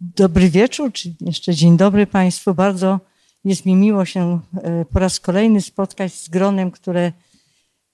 [0.00, 2.54] Dobry wieczór, czy jeszcze dzień dobry Państwu.
[2.54, 3.00] Bardzo
[3.44, 7.12] jest mi miło się e, po raz kolejny spotkać z gronem, które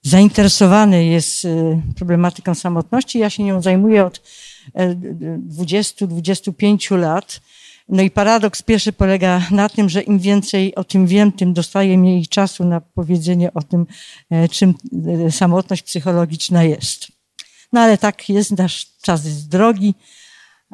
[0.01, 3.19] zainteresowane jest e, problematyką samotności.
[3.19, 4.21] Ja się nią zajmuję od
[4.75, 7.41] 20-25 e, lat.
[7.89, 11.97] No i paradoks pierwszy polega na tym, że im więcej o tym wiem, tym dostaję
[11.97, 13.85] mniej czasu na powiedzenie o tym,
[14.51, 14.73] czym
[15.31, 17.07] samotność psychologiczna jest.
[17.73, 19.93] No ale tak jest, nasz czas jest drogi.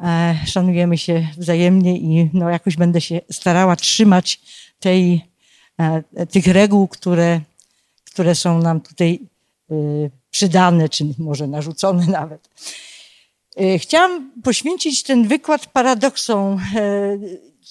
[0.02, 4.40] E, szanujemy się wzajemnie i no, jakoś będę się starała trzymać
[4.80, 5.24] tej,
[5.78, 7.40] e, tych reguł, które,
[8.04, 9.20] które są nam tutaj
[9.70, 9.74] e,
[10.30, 12.48] przydane, czy może narzucone nawet.
[13.78, 16.60] Chciałam poświęcić ten wykład paradoksom,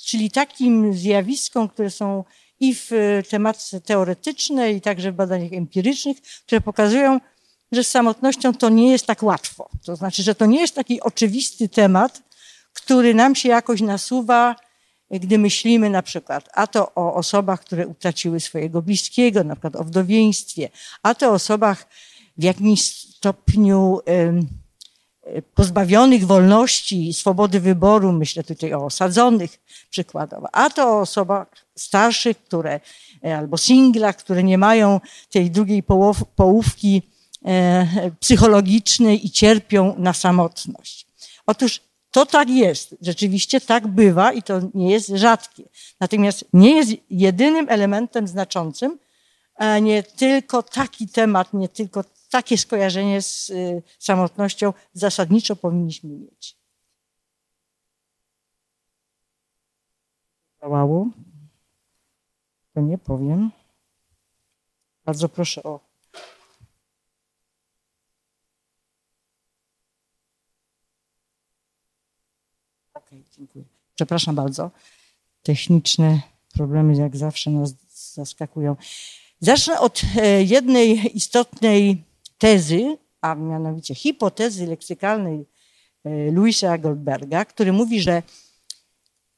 [0.05, 2.23] czyli takim zjawiskom, które są
[2.59, 2.91] i w
[3.29, 7.19] tematyce teoretycznej, i także w badaniach empirycznych, które pokazują,
[7.73, 9.69] że z samotnością to nie jest tak łatwo.
[9.85, 12.21] To znaczy, że to nie jest taki oczywisty temat,
[12.73, 14.55] który nam się jakoś nasuwa,
[15.11, 19.83] gdy myślimy na przykład a to o osobach, które utraciły swojego bliskiego, na przykład o
[19.83, 20.69] wdowieństwie,
[21.03, 21.87] a to o osobach
[22.37, 23.99] w jakimś stopniu
[25.55, 32.43] pozbawionych wolności i swobody wyboru, myślę tutaj o osadzonych przykładowo, a to o osobach starszych,
[32.43, 32.79] które
[33.25, 34.99] e, albo singlach, które nie mają
[35.31, 35.83] tej drugiej
[36.35, 37.01] połówki
[37.45, 41.07] E, psychologicznej i cierpią na samotność.
[41.45, 45.63] Otóż to tak jest, rzeczywiście tak bywa i to nie jest rzadkie.
[45.99, 48.99] Natomiast nie jest jedynym elementem znaczącym,
[49.81, 56.57] nie tylko taki temat, nie tylko takie skojarzenie z y, samotnością zasadniczo powinniśmy mieć.
[60.61, 61.07] Działało?
[62.73, 63.51] To nie powiem.
[65.05, 65.92] Bardzo proszę o
[73.13, 73.65] okay, dziękuję.
[73.95, 74.71] Przepraszam bardzo.
[75.43, 76.21] Techniczne
[76.53, 77.73] problemy jak zawsze nas
[78.13, 78.75] zaskakują.
[79.39, 82.03] Zacznę od e, jednej istotnej
[82.37, 85.45] tezy, a mianowicie hipotezy leksykalnej
[86.03, 88.23] e, Louisa Goldberga, który mówi, że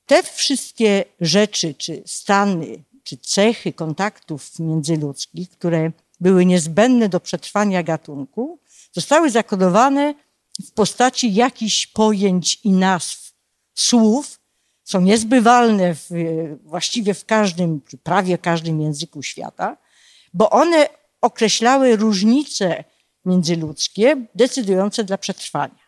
[0.06, 8.60] te wszystkie rzeczy, czy stany, czy cechy kontaktów międzyludzkich, które były niezbędne do przetrwania gatunku,
[8.92, 10.14] zostały zakodowane
[10.64, 13.25] w postaci jakichś pojęć i nazw
[13.76, 14.40] słów
[14.84, 16.10] są niezbywalne w,
[16.64, 19.78] właściwie w każdym, prawie każdym języku świata,
[20.34, 20.90] bo one
[21.22, 22.84] określały różnice
[23.26, 25.86] międzyludzkie decydujące dla przetrwania.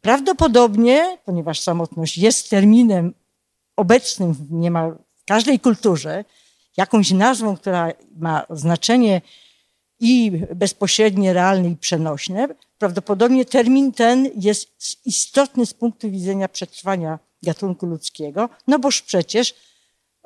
[0.00, 3.14] Prawdopodobnie, ponieważ samotność jest terminem
[3.76, 6.24] obecnym w niemal każdej kulturze,
[6.76, 9.20] jakąś nazwą, która ma znaczenie
[10.00, 12.48] i bezpośrednie, realne i przenośne,
[12.84, 14.68] prawdopodobnie termin ten jest
[15.06, 19.54] istotny z punktu widzenia przetrwania gatunku ludzkiego, no boż przecież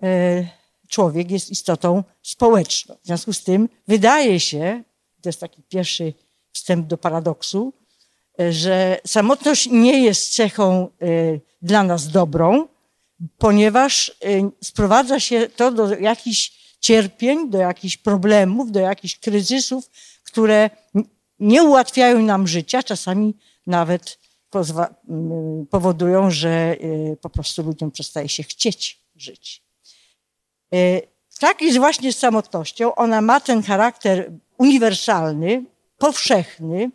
[0.02, 0.48] e,
[0.88, 2.94] człowiek jest istotą społeczną.
[3.02, 4.82] W związku z tym wydaje się,
[5.22, 6.14] to jest taki pierwszy
[6.52, 7.72] wstęp do paradoksu,
[8.41, 10.88] e, że samotność nie jest cechą e,
[11.62, 12.68] dla nas dobrą,
[13.38, 14.12] ponieważ
[14.62, 19.91] sprowadza się to do jakichś cierpień, do jakichś problemów, do jakichś kryzysów,
[20.24, 20.70] które
[21.41, 23.34] nie ułatwiają nam życia, czasami
[23.66, 24.19] nawet
[25.71, 29.62] powodują, że y, po prostu ludziom przestaje się chcieć żyć.
[30.75, 31.03] Y,
[31.38, 32.94] tak jest właśnie z samotnością.
[32.94, 35.65] Ona ma ten charakter uniwersalny,
[35.98, 36.91] powszechny,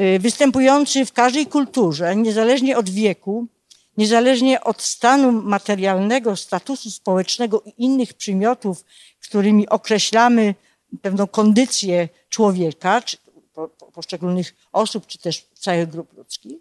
[0.00, 3.46] y, występujący w każdej kulturze, niezależnie od wieku,
[3.96, 8.84] niezależnie od stanu materialnego, statusu społecznego i innych przymiotów,
[9.20, 10.54] którymi określamy
[11.02, 13.02] pewną kondycję człowieka,
[13.92, 16.58] poszczególnych osób, czy też całych grup ludzkich.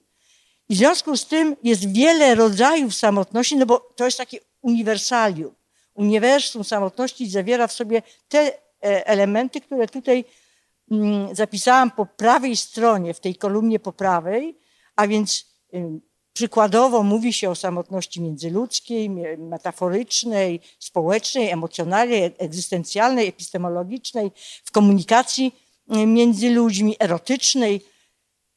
[0.69, 5.55] I w związku z tym jest wiele rodzajów samotności, no bo to jest takie uniwersalium.
[5.93, 10.25] Uniwersum samotności zawiera w sobie te e, elementy, które tutaj
[10.91, 14.57] mm, zapisałam po prawej stronie, w tej kolumnie po prawej,
[14.95, 15.45] a więc
[16.37, 24.31] Przykładowo mówi się o samotności międzyludzkiej, metaforycznej, społecznej, emocjonalnej, egzystencjalnej, epistemologicznej,
[24.63, 25.55] w komunikacji
[25.87, 27.81] między ludźmi, erotycznej.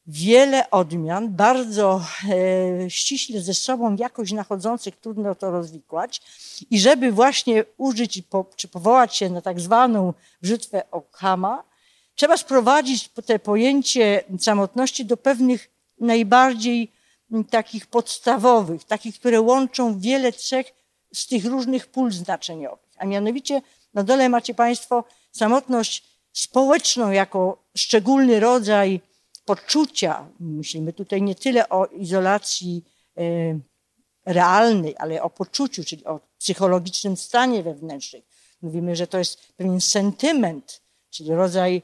[0.07, 6.21] Wiele odmian, bardzo e, ściśle ze sobą jakoś nachodzących, trudno to rozwikłać.
[6.69, 11.63] I żeby właśnie użyć po, czy powołać się na tak zwaną brzytwę Ockhama,
[12.15, 15.69] trzeba sprowadzić te pojęcie samotności do pewnych
[15.99, 16.91] najbardziej
[17.49, 20.73] takich podstawowych, takich, które łączą wiele cech
[21.13, 22.91] z tych różnych pól znaczeniowych.
[22.97, 23.61] A mianowicie
[23.93, 29.01] na dole macie Państwo samotność społeczną jako szczególny rodzaj
[29.45, 30.27] poczucia.
[30.39, 32.83] Myślimy tutaj nie tyle o izolacji
[33.17, 33.21] e,
[34.25, 38.21] realnej, ale o poczuciu, czyli o psychologicznym stanie wewnętrznym.
[38.61, 41.81] Mówimy, że to jest pewien sentyment, czyli rodzaj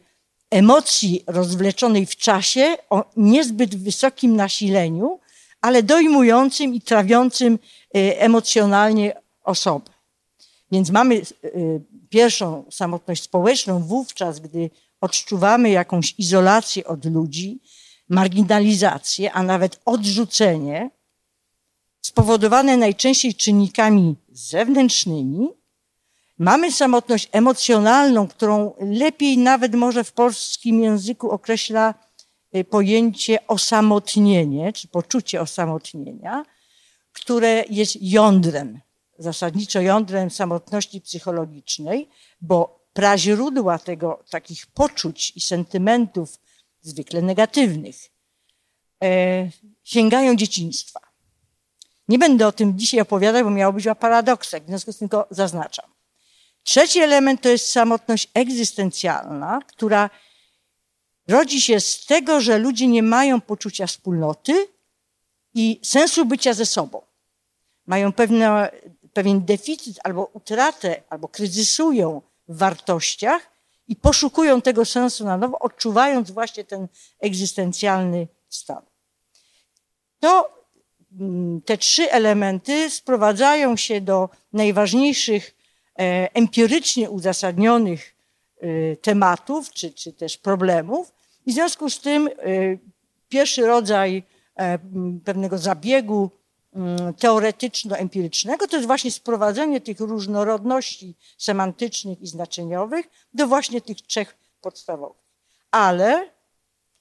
[0.50, 5.20] emocji rozwleczonej w czasie o niezbyt wysokim nasileniu,
[5.62, 7.54] ale dojmującym i trawiącym
[7.98, 9.92] y, emocjonalnie osobę.
[10.72, 14.70] Więc mamy y, pierwszą samotność społeczną wówczas, gdy
[15.02, 17.60] odczuwamy jakąś izolację od ludzi,
[18.10, 20.90] marginalizację, a nawet odrzucenie,
[22.02, 25.50] spowodowane najczęściej czynnikami zewnętrznymi.
[26.40, 31.94] Mamy samotność emocjonalną, którą lepiej nawet może w polskim języku określa
[32.56, 36.46] y, pojęcie osamotnienie, czy poczucie osamotnienia,
[37.14, 38.80] które jest jądrem,
[39.20, 42.10] zasadniczo jądrem samotności psychologicznej,
[42.42, 46.40] bo praźródła tego, takich poczuć i sentymentów
[46.82, 47.96] zwykle negatywnych,
[49.04, 49.50] e,
[49.84, 51.00] sięgają dzieciństwa.
[52.08, 55.10] Nie będę o tym dzisiaj opowiadać, bo miało być o paradoksach, w związku z tym
[55.10, 55.86] to zaznaczam.
[56.64, 60.10] Trzeci element to jest samotność egzystencjalna, która
[61.28, 64.68] rodzi się z tego, że ludzie nie mają poczucia wspólnoty
[65.54, 67.02] i sensu bycia ze sobą.
[67.86, 68.72] Mają pewne,
[69.18, 73.50] pewien deficyt albo utratę, albo kryzysują w wartościach
[73.88, 76.88] i poszukują tego sensu na nowo, odczuwając właśnie ten
[77.20, 78.82] egzystencjalny stan.
[80.20, 80.50] To
[81.20, 85.56] mm, te trzy elementy sprowadzają się do najważniejszych
[86.00, 88.16] e, empirycznie uzasadnionych
[88.62, 91.14] e, tematów czy, czy też problemów.
[91.46, 92.32] I w związku z tym e,
[93.30, 94.24] pierwszy rodzaj
[95.26, 96.32] pewnego zabiegu
[97.20, 105.24] teoretyczno-empirycznego, to jest właśnie sprowadzenie tych różnorodności semantycznych i znaczeniowych do właśnie tych trzech podstawowych.
[105.72, 106.30] Ale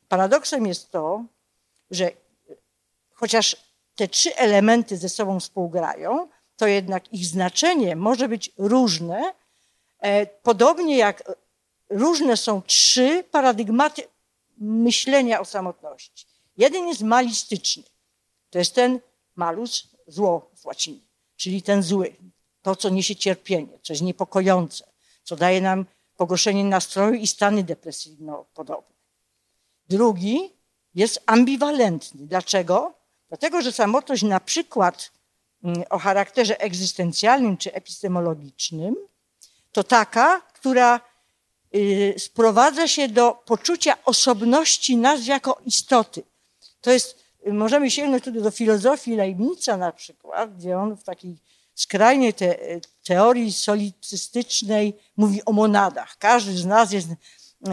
[0.08, 1.24] paradoksem jest to,
[1.90, 2.10] że
[3.14, 3.56] chociaż
[3.94, 9.34] te trzy elementy ze sobą współgrają, to jednak ich znaczenie może być różne,
[9.98, 11.32] e, podobnie jak
[11.90, 14.02] różne są trzy paradygmaty
[14.58, 16.26] myślenia o samotności.
[16.56, 17.82] Jeden jest malistyczny.
[18.50, 19.00] To jest ten
[19.36, 21.00] malus, zło z łaciny,
[21.36, 22.16] czyli ten zły,
[22.62, 24.84] to, co niesie cierpienie, co jest niepokojące,
[25.24, 25.86] co daje nam
[26.16, 28.96] pogorszenie nastroju i stany depresyjno-podobne.
[29.88, 30.52] Drugi
[30.94, 32.26] jest ambiwalentny.
[32.26, 32.94] Dlaczego?
[33.28, 35.12] Dlatego, że samotność na przykład
[35.64, 38.96] mm, o charakterze egzystencjalnym czy epistemologicznym
[39.72, 41.00] to taka, która
[41.74, 46.22] y, sprowadza się do poczucia osobności nas jako istoty.
[46.80, 51.36] To jest Możemy sięgnąć tutaj do filozofii Leibnica na przykład, gdzie on w takiej
[51.74, 52.56] skrajnej te,
[53.04, 56.16] teorii solicystycznej mówi o monadach.
[56.18, 57.08] Każdy z nas jest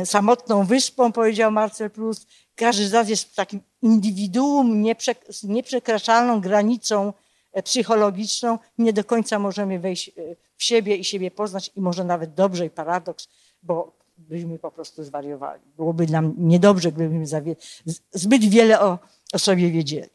[0.06, 2.28] samotną wyspą, powiedział Marcel Proust.
[2.56, 7.14] Każdy z nas jest takim indywiduum nieprzek z nieprzekraczalną granicą
[7.54, 8.60] e, psychologiczną.
[8.78, 10.12] Nie do końca możemy wejść e,
[10.58, 13.28] w siebie i siebie poznać i może nawet dobrze i paradoks,
[13.64, 15.62] bo byśmy po prostu zwariowali.
[15.76, 17.58] Byłoby nam niedobrze, gdybyśmy
[18.12, 19.00] zbyt wiele o
[19.34, 20.10] o sobie wiedzieli.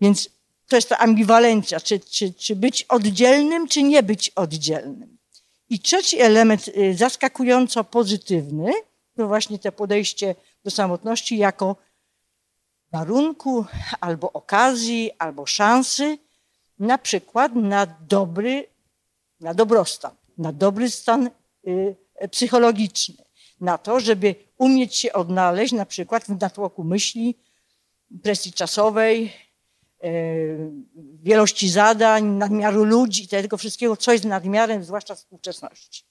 [0.00, 0.30] Więc
[0.68, 5.18] to jest ta ambiwalencja, czy, czy, czy być oddzielnym, czy nie być oddzielnym.
[5.68, 8.72] I trzeci element y, zaskakująco pozytywny,
[9.16, 10.34] to właśnie to podejście
[10.64, 11.76] do samotności jako
[12.92, 13.64] warunku
[14.00, 16.18] albo okazji, albo szansy,
[16.78, 18.66] na przykład na dobry,
[19.40, 21.30] na dobrostan, na dobry stan
[21.66, 21.96] y,
[22.30, 23.24] psychologiczny,
[23.60, 27.34] na to, żeby umieć się odnaleźć na przykład w natłoku myśli,
[28.22, 29.32] presji czasowej,
[30.02, 30.10] e,
[31.22, 36.04] wielości zadań, nadmiaru ludzi, tego wszystkiego, co jest nadmiarem, zwłaszcza współczesności.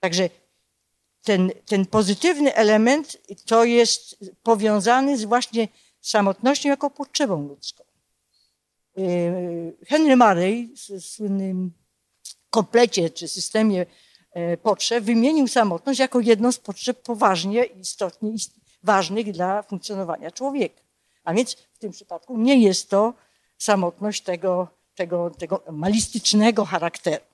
[0.00, 0.28] Także
[1.22, 5.68] ten, ten pozytywny element to jest powiązany z właśnie
[6.00, 7.84] samotnością jako potrzebą ludzką.
[8.98, 9.02] E,
[9.86, 11.72] Henry Murray w słynnym
[12.50, 13.86] komplecie czy systemie
[14.32, 18.32] e, potrzeb wymienił samotność jako jedną z potrzeb poważnie istotnie
[18.82, 20.89] ważnych dla funkcjonowania człowieka.
[21.24, 23.14] A więc w tym przypadku nie jest to
[23.58, 27.24] samotność tego, tego, tego malistycznego charakteru.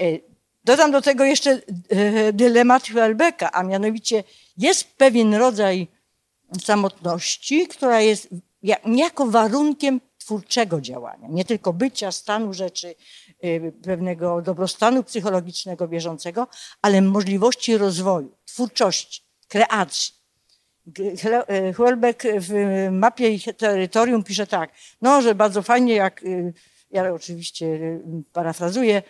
[0.00, 0.04] E,
[0.64, 1.50] dodam do tego jeszcze
[1.88, 4.24] e, dylemat Hüelbecka, a mianowicie
[4.56, 5.88] jest pewien rodzaj
[6.64, 8.28] samotności, która jest
[8.84, 12.94] niejako warunkiem twórczego działania, nie tylko bycia, stanu rzeczy,
[13.40, 16.46] e, pewnego dobrostanu psychologicznego bieżącego,
[16.82, 20.23] ale możliwości rozwoju, twórczości, kreacji.
[21.76, 22.52] Hölbeck w
[22.92, 24.70] mapie ich terytorium pisze tak,
[25.02, 26.52] no, że bardzo fajnie, jak, y,
[26.90, 29.02] ja oczywiście y, parafrazuję,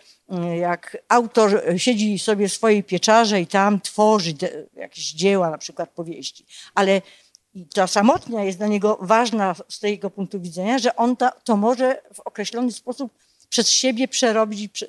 [0.52, 4.35] y, jak autor siedzi sobie w swojej pieczarze i tam tworzy
[4.76, 6.47] jakieś dzieła, na przykład powieści.
[6.75, 7.02] Ale
[7.75, 12.02] ta samotnia jest dla niego ważna z tego punktu widzenia, że on ta, to może
[12.14, 13.12] w określony sposób
[13.49, 14.87] przez siebie przerobić i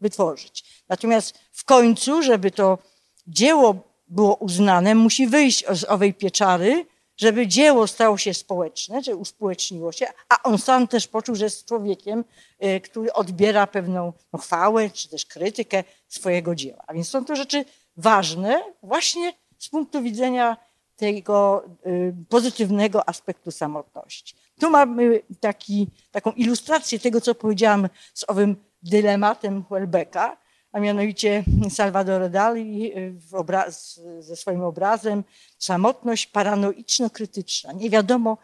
[0.00, 0.64] wytworzyć.
[0.88, 2.78] Natomiast w końcu, żeby to
[3.26, 6.86] dzieło było uznane, musi wyjść z owej pieczary,
[7.16, 11.64] żeby dzieło stało się społeczne, że uspołeczniło się, a on sam też poczuł, że jest
[11.64, 12.24] człowiekiem,
[12.64, 16.84] y, który odbiera pewną no, chwałę czy też krytykę swojego dzieła.
[16.86, 17.64] A więc są to rzeczy
[17.96, 20.56] ważne właśnie z punktu widzenia
[20.96, 24.36] tego y, pozytywnego aspektu samotności.
[24.60, 30.36] Tu mamy taki, taką ilustrację tego, co powiedziałam z owym dylematem Houellebecqa,
[30.72, 35.24] a mianowicie Salvador Dali y, obraz, ze swoim obrazem
[35.58, 37.72] samotność paranoiczno-krytyczna.
[37.72, 38.38] Nie wiadomo,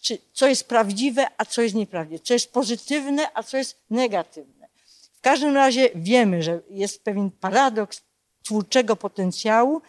[0.00, 4.68] czy, co jest prawdziwe, a co jest nieprawdziwe, co jest pozytywne, a co jest negatywne.
[5.12, 8.02] W każdym razie wiemy, że jest pewien paradoks
[8.42, 9.82] twórczego potencjału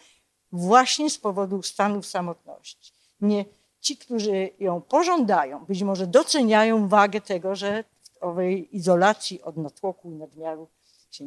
[0.52, 2.92] właśnie z powodu stanów samotności.
[3.20, 3.44] Nie,
[3.80, 10.10] ci, którzy ją pożądają, być może doceniają wagę tego, że w owej izolacji od natłoku
[10.10, 10.68] i nadmiaru
[11.10, 11.24] się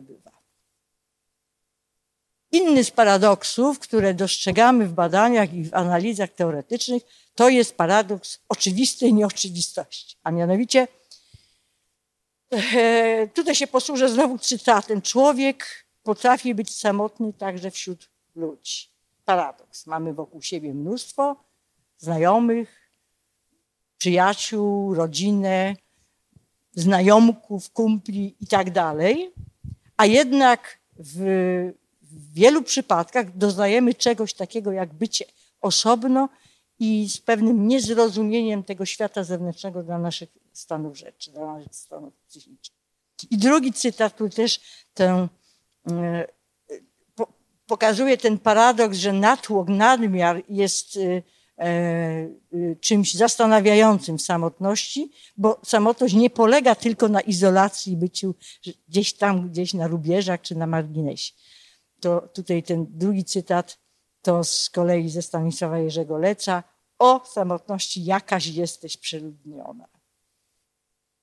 [0.00, 0.30] przebywa.
[2.52, 7.02] Inny z paradoksów, które dostrzegamy w badaniach i w analizach teoretycznych,
[7.34, 10.16] to jest paradoks oczywistej nieoczywistości.
[10.22, 10.88] A mianowicie,
[12.50, 15.02] e, tutaj się posłużę znowu cytatem.
[15.02, 18.88] Człowiek potrafi być samotny także wśród ludzi.
[19.24, 19.86] Paradoks.
[19.86, 21.36] Mamy wokół siebie mnóstwo
[21.98, 22.90] znajomych,
[23.98, 25.76] przyjaciół, rodzinę,
[26.72, 29.32] znajomków, kumpli i tak dalej,
[30.00, 31.72] a jednak w,
[32.34, 35.24] wielu przypadkach doznajemy czegoś takiego jak bycie
[35.60, 36.28] osobno
[36.78, 42.78] i z pewnym niezrozumieniem tego świata zewnętrznego dla naszych stanów rzeczy, dla naszych stanów psychicznych.
[43.30, 44.60] I drugi cytat, który też
[44.94, 45.28] tę
[45.90, 46.26] e,
[47.66, 51.22] pokazuje ten paradoks, że natłok, nadmiar jest e,
[52.80, 58.34] czymś zastanawiającym w samotności, bo samotność nie polega tylko na izolacji, byciu
[58.88, 61.32] gdzieś tam, gdzieś na rubieżach czy na marginesie.
[62.00, 63.78] To tutaj ten drugi cytat
[64.22, 66.62] to z kolei ze Stanisława Jerzego Leca
[66.98, 69.88] o samotności jakaś jesteś przeludniona.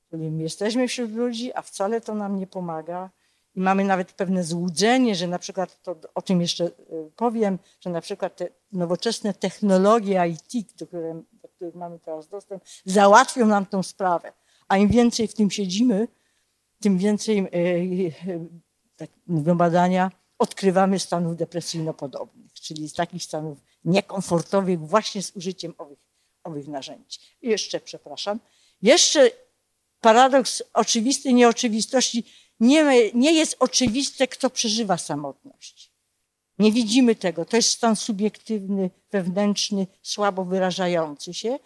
[0.10, 3.10] Czyli jesteśmy wśród ludzi, a wcale to nam nie pomaga
[3.58, 6.72] i mamy nawet pewne złudzenie, że na przykład, to o tym jeszcze y,
[7.16, 12.64] powiem, że na przykład te nowoczesne technologie IT, do, które, do których mamy teraz dostęp,
[12.86, 14.34] załatwią nam tą sprawę.
[14.68, 16.08] A im więcej w tym siedzimy,
[16.80, 17.50] tym więcej, y,
[18.28, 18.50] y,
[18.96, 26.00] tak mówią badania, odkrywamy stanów depresyjno-podobnych, czyli z takich stanów niekomfortowych właśnie z użyciem owych,
[26.44, 27.20] owych narzędzi.
[27.42, 28.40] I jeszcze, przepraszam,
[28.82, 29.32] jeszcze
[30.02, 32.24] paradoks oczywistej nieoczywistości
[32.60, 35.92] nie, nie jest oczywiste, kto przeżywa samotność.
[36.60, 37.46] Nie widzimy tego.
[37.46, 41.60] To jest stan subiektywny, wewnętrzny, słabo wyrażający się,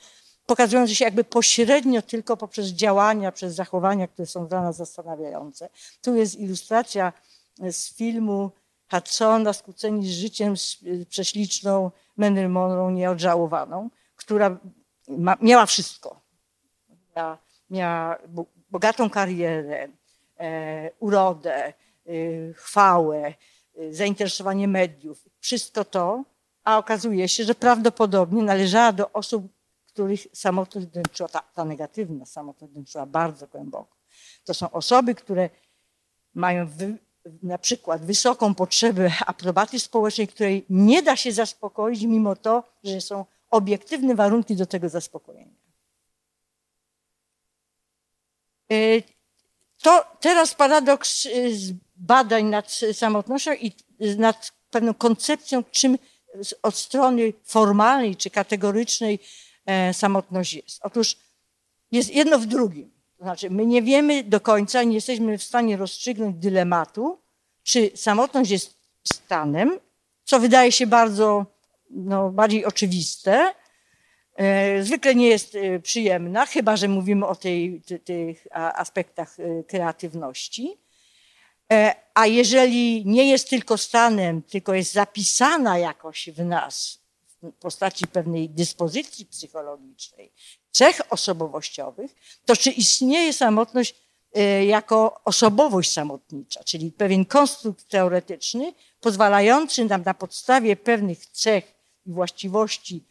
[0.46, 5.70] pokazujący się jakby pośrednio tylko poprzez działania, przez zachowania, które są dla nas zastanawiające.
[6.02, 7.14] Tu jest ilustracja
[7.72, 8.52] z filmu
[8.92, 10.78] Hudsona, Skłóceni z życiem, z
[11.10, 14.58] prześliczną Marilyn nieodżałowaną, która
[15.08, 16.22] ma, miała wszystko.
[17.16, 17.38] Miała,
[17.70, 18.18] miała
[18.72, 19.88] bogatą karierę,
[21.00, 21.74] urodę, e,
[22.54, 23.34] chwałę,
[23.76, 26.24] e, zainteresowanie mediów, wszystko to,
[26.64, 29.48] a okazuje się, że prawdopodobnie należała do osób,
[29.88, 33.98] których samotność dręczyła, ta, ta negatywna samotność dręczyła bardzo głęboko.
[34.46, 35.50] To są osoby, które
[36.34, 36.98] mają wy,
[37.44, 43.26] na przykład wysoką potrzebę aprobaty społecznej, której nie da się zaspokoić, mimo to, że są
[43.50, 45.62] obiektywne warunki do tego zaspokojenia.
[49.82, 53.72] To teraz paradoks y, badań nad samotnością i
[54.18, 55.98] nad pewną koncepcją, czym
[56.64, 59.20] od strony formalnej czy kategorycznej
[59.66, 60.80] e, samotność jest.
[60.82, 61.18] Otóż
[61.92, 62.92] jest jedno w drugim.
[63.18, 67.20] To znaczy, my nie wiemy do końca, nie jesteśmy w stanie rozstrzygnąć dylematu,
[67.64, 68.78] czy samotność jest
[69.14, 69.80] stanem,
[70.24, 71.46] co wydaje się bardzo
[71.90, 73.54] no, bardziej oczywiste,
[74.82, 80.78] zwykle nie jest e, przyjemna, chyba że mówimy o tej, tych aspektach e, kreatywności.
[82.14, 87.00] A jeżeli nie jest tylko stanem, tylko jest zapisana jakoś w nas
[87.42, 90.32] w postaci pewnej dyspozycji psychologicznej,
[90.72, 93.96] cech osobowościowych, to czy istnieje samotność
[94.68, 101.74] jako osobowość samotnicza, czyli pewien konstrukt teoretyczny pozwalający nam na podstawie pewnych cech
[102.06, 103.04] i właściwości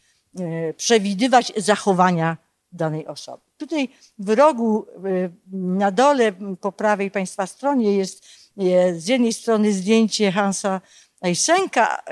[0.77, 2.37] przewidywać zachowania
[2.71, 3.43] danej osoby.
[3.57, 8.25] Tutaj w rogu e, na dole po prawej Państwa stronie jest
[8.57, 10.81] e, z jednej strony zdjęcie Hansa
[11.21, 12.03] Eysenka,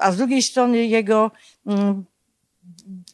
[0.00, 1.30] a z drugiej strony jego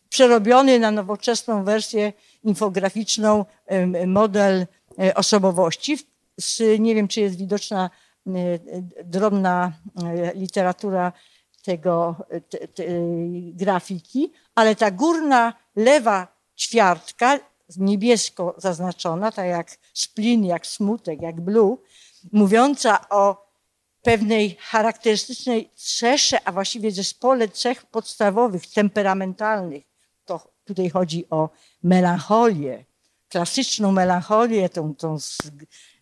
[0.09, 2.13] przerobiony na nowoczesną wersję
[2.45, 3.45] infograficzną
[4.07, 4.67] model
[4.99, 5.99] e, osobowości.
[6.79, 7.91] Nie wiem, czy jest widoczna
[8.27, 8.31] e,
[9.05, 11.13] drobna e, literatura
[11.69, 12.17] tego
[12.51, 12.85] te, te,
[13.53, 17.39] grafiki, ale ta górna lewa ćwiartka,
[17.77, 21.77] niebiesko zaznaczona, tak jak splin, jak smutek, jak blue,
[22.33, 23.49] mówiąca o
[24.03, 29.85] pewnej charakterystycznej cesze, a właściwie zespole cech podstawowych, temperamentalnych.
[30.25, 31.51] To tutaj chodzi o
[31.83, 32.85] melancholię,
[33.29, 35.39] klasyczną melancholię, tą, tą z,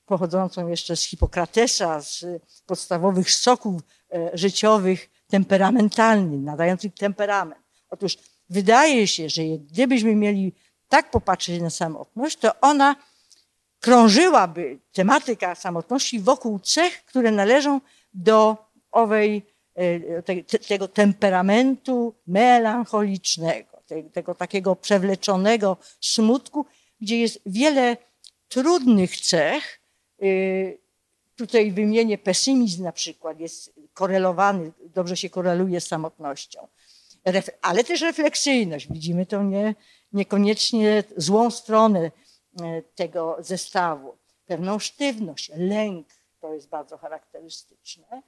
[0.07, 2.25] pochodzącą jeszcze z Hipokratesa, z
[2.67, 3.83] podstawowych soków
[4.13, 7.63] e, życiowych, temperamentalnych, nadających temperament.
[7.91, 8.19] Otóż
[8.51, 10.53] wydaje się, że gdybyśmy mieli
[10.89, 12.97] tak popatrzeć na samotność, to ona
[13.81, 17.81] krążyłaby tematyka samotności wokół cech, które należą
[18.15, 18.57] do
[18.93, 19.43] owej,
[19.75, 26.67] e, te, tego temperamentu melancholicznego, tego takiego przewleczonego smutku,
[27.01, 27.97] gdzie jest wiele
[28.49, 29.81] trudnych cech.
[31.37, 36.69] Tutaj wymienię pesymizm na przykład, jest korelowany, dobrze się koreluje z samotnością,
[37.63, 38.93] ale też refleksyjność.
[38.93, 39.75] Widzimy to nie,
[40.13, 42.11] niekoniecznie złą stronę
[42.61, 44.17] e, tego zestawu.
[44.47, 46.07] Pewną sztywność, lęk,
[46.41, 48.23] to jest bardzo charakterystyczne,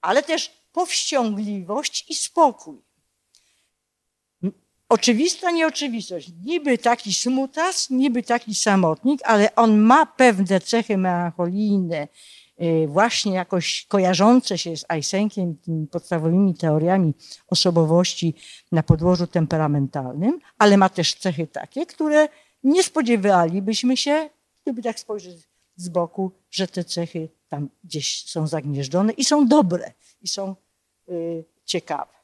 [0.00, 2.82] ale też powściągliwość i spokój.
[4.88, 6.30] Oczywista nieoczywistość.
[6.44, 12.08] Niby taki smutas, niby taki samotnik, ale on ma pewne cechy melancholijne,
[12.88, 17.14] właśnie jakoś kojarzące się z Eisenkiem, tymi podstawowymi teoriami
[17.48, 18.34] osobowości
[18.72, 22.28] na podłożu temperamentalnym, ale ma też cechy takie, które
[22.64, 24.30] nie spodziewalibyśmy się,
[24.62, 29.92] gdyby tak spojrzeć z boku, że te cechy tam gdzieś są zagnieżdżone i są dobre,
[30.22, 30.54] i są
[31.08, 32.19] y, ciekawe.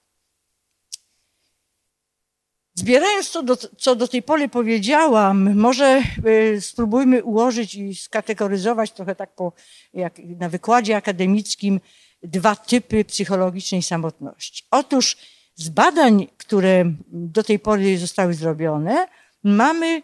[2.78, 9.14] Zbierając to, do, co do tej pory powiedziałam, może y, spróbujmy ułożyć i skategoryzować trochę
[9.14, 9.52] tak po,
[9.94, 11.80] jak na wykładzie akademickim
[12.22, 14.64] dwa typy psychologicznej samotności.
[14.70, 15.16] Otóż
[15.54, 19.08] z badań, które do tej pory zostały zrobione,
[19.44, 20.02] mamy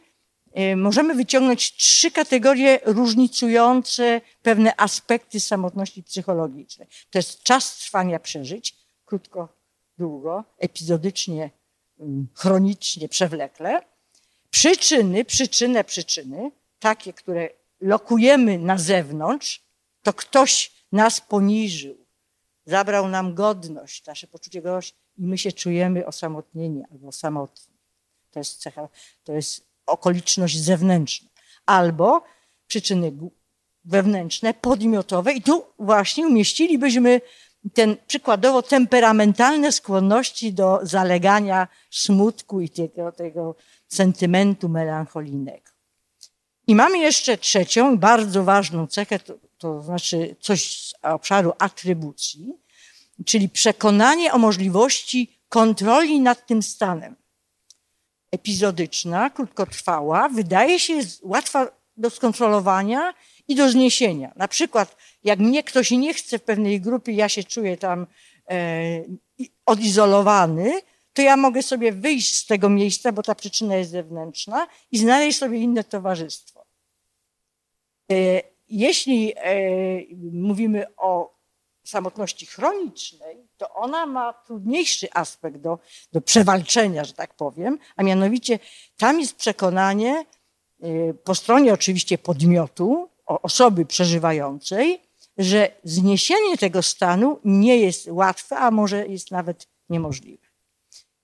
[0.53, 6.89] E, możemy wyciągnąć trzy kategorie różnicujące pewne aspekty samotności psychologicznej.
[7.11, 9.49] To jest czas trwania przeżyć, krótko,
[9.99, 11.51] długo, epizodycznie,
[12.35, 13.83] chronicznie, przewlekle.
[14.51, 17.49] Przyczyny, przyczynę, przyczyny, takie, które
[17.81, 19.63] lokujemy na zewnątrz,
[20.03, 22.07] to ktoś nas poniżył,
[22.67, 27.75] zabrał nam godność, nasze poczucie godności i my się czujemy osamotnieni albo samotni.
[28.31, 28.89] To jest cecha,
[29.25, 31.29] to jest okoliczność zewnętrzna,
[31.67, 32.23] albo
[32.67, 33.13] przyczyny
[33.85, 37.21] wewnętrzne, podmiotowe i tu właśnie umieścilibyśmy
[37.75, 43.55] ten przykładowo temperamentalne skłonności do zalegania smutku i tego, tego
[43.89, 45.71] sentymentu melancholijnego.
[46.67, 52.53] I mamy jeszcze trzecią, bardzo ważną cechę, to, to znaczy coś z obszaru atrybucji,
[53.27, 57.17] czyli przekonanie o możliwości kontroli nad tym stanem
[58.31, 63.15] epizodyczna, krótkotrwała, wydaje się łatwa do skontrolowania
[63.49, 64.33] i do zniesienia.
[64.37, 68.07] Na przykład, jak mnie ktoś nie chce w pewnej grupie, ja się czuję tam
[68.51, 68.57] e,
[69.67, 70.81] odizolowany,
[71.13, 75.39] to ja mogę sobie wyjść z tego miejsca, bo ta przyczyna jest zewnętrzna i znaleźć
[75.39, 76.65] sobie inne towarzystwo.
[78.11, 78.15] E,
[78.69, 79.43] jeśli e,
[80.33, 81.43] mówimy o
[81.85, 85.79] samotności chronicznej, to ona ma trudniejszy aspekt do,
[86.13, 88.59] do przewalczenia, że tak powiem, a mianowicie
[88.97, 90.25] tam jest przekonanie
[90.85, 93.09] y, po stronie oczywiście podmiotu,
[93.43, 95.01] osoby przeżywającej,
[95.39, 100.47] że zniesienie tego stanu nie jest łatwe, a może jest nawet niemożliwe.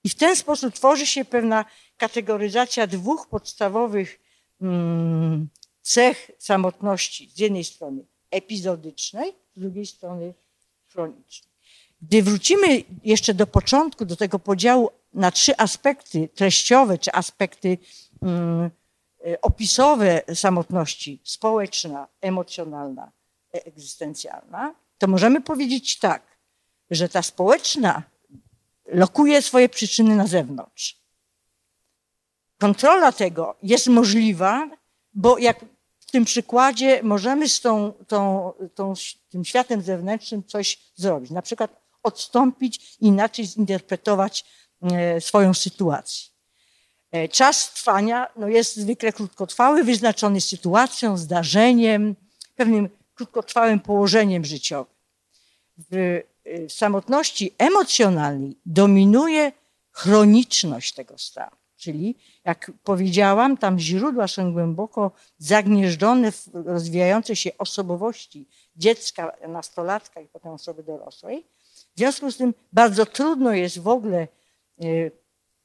[0.03, 1.65] I w ten sposób tworzy się pewna
[1.97, 4.19] kategoryzacja dwóch podstawowych
[4.61, 5.49] mm,
[5.81, 7.31] cech samotności.
[7.35, 10.33] Z jednej strony epizodycznej, z drugiej strony
[10.87, 11.49] chronicznej.
[12.01, 17.77] Gdy wrócimy jeszcze do początku, do tego podziału na trzy aspekty treściowe, czy aspekty
[18.21, 18.69] um,
[19.41, 23.11] opisowe samotności, społeczna, emocjonalna,
[23.51, 26.37] egzystencjalna, to możemy powiedzieć tak,
[26.91, 28.03] że ta społeczna
[28.85, 30.99] lokuje swoje przyczyny na zewnątrz.
[32.57, 34.69] Kontrola tego jest możliwa,
[35.13, 35.65] bo jak
[35.99, 38.93] w tym przykładzie możemy z tą, tą, tą,
[39.29, 41.31] tym światem zewnętrznym coś zrobić.
[41.31, 44.45] Na przykład odstąpić, inaczej zinterpretować
[44.81, 46.29] e, swoją sytuację.
[47.11, 52.15] E, czas trwania no jest zwykle krótkotrwały, wyznaczony sytuacją, zdarzeniem,
[52.55, 54.93] pewnym krótkotrwałym położeniem życiowym.
[55.77, 55.95] W,
[56.45, 59.51] e, w samotności emocjonalnej dominuje
[59.91, 61.55] chroniczność tego stanu.
[61.77, 68.45] Czyli, jak powiedziałam, tam źródła są głęboko zagnieżdżone w rozwijającej się osobowości
[68.75, 71.45] dziecka, nastolatka i potem osoby dorosłej.
[71.95, 74.27] W związku z tym bardzo trudno jest w ogóle
[74.81, 74.85] e,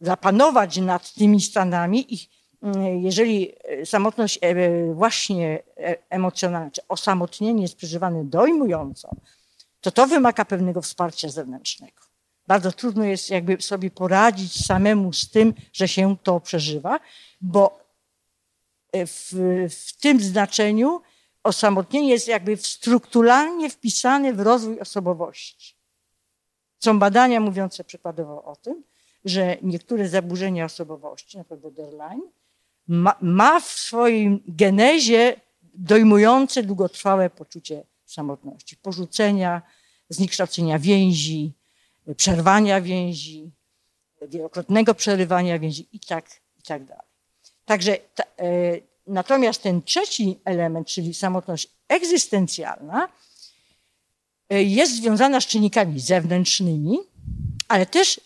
[0.00, 2.28] zapanować nad tymi stanami i
[2.62, 3.52] e, jeżeli
[3.85, 5.62] samotność e, właśnie
[6.11, 9.11] emocjonalna, czy osamotnienie jest przeżywane dojmująco,
[9.80, 12.02] to to wymaga pewnego wsparcia zewnętrznego.
[12.46, 17.00] Bardzo trudno jest jakby sobie poradzić samemu z tym, że się to przeżywa,
[17.40, 17.80] bo
[18.92, 19.33] w,
[19.70, 21.00] w tym znaczeniu
[21.42, 25.76] osamotnienie jest jakby strukturalnie wpisane w rozwój osobowości.
[26.80, 28.83] Są badania mówiące przykładowo o tym,
[29.24, 32.22] że niektóre zaburzenia osobowości, na przykład borderline,
[32.88, 35.40] ma, ma w swoim genezie
[35.74, 39.62] dojmujące długotrwałe poczucie samotności, porzucenia,
[40.08, 41.52] zniekształcenia więzi,
[42.16, 43.50] przerwania więzi,
[44.28, 46.26] wielokrotnego przerywania więzi i tak,
[46.58, 47.06] i tak dalej.
[47.64, 53.08] Także ta, e, natomiast ten trzeci element, czyli samotność egzystencjalna,
[54.50, 56.98] e, jest związana z czynnikami zewnętrznymi,
[57.68, 58.20] ale też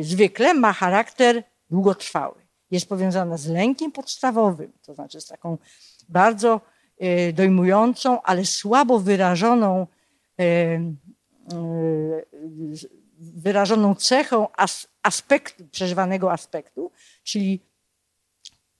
[0.00, 2.34] zwykle ma charakter długotrwały.
[2.70, 5.58] Jest powiązana z lękiem podstawowym, to znaczy z taką
[6.08, 6.60] bardzo
[6.98, 9.86] e, dojmującą, ale słabo wyrażoną
[10.40, 10.94] e,
[13.18, 14.46] wyrażoną cechą
[15.02, 16.90] aspektu, przeżywanego aspektu,
[17.22, 17.60] czyli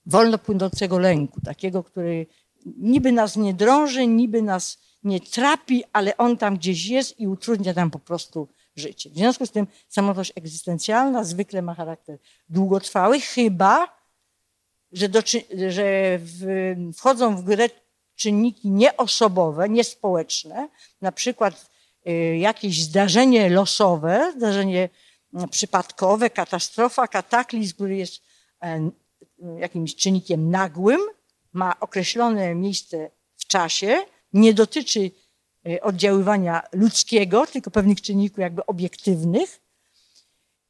[0.06, 2.26] wolno płynącego lęku, takiego, który
[2.66, 7.72] niby nas nie drąży, niby nas nie trapi, ale on tam gdzieś jest i utrudnia
[7.72, 9.10] nam po prostu życie.
[9.10, 13.98] W związku z tym samotność egzystencjalna zwykle ma charakter długotrwały, chyba,
[14.92, 15.20] że, do,
[15.68, 17.68] że w, wchodzą w grę
[18.14, 20.68] czynniki nieosobowe, niespołeczne,
[21.00, 21.74] na przykład
[22.08, 24.88] Y, jakieś zdarzenie losowe, zdarzenie
[25.34, 28.22] mm, przypadkowe, katastrofa, kataklizm, który jest
[28.62, 28.90] e,
[29.58, 31.00] jakimś czynnikiem nagłym,
[31.52, 35.10] ma określone miejsce w czasie, nie dotyczy
[35.82, 39.60] oddziaływania ludzkiego, tylko pewnych czynników jakby obiektywnych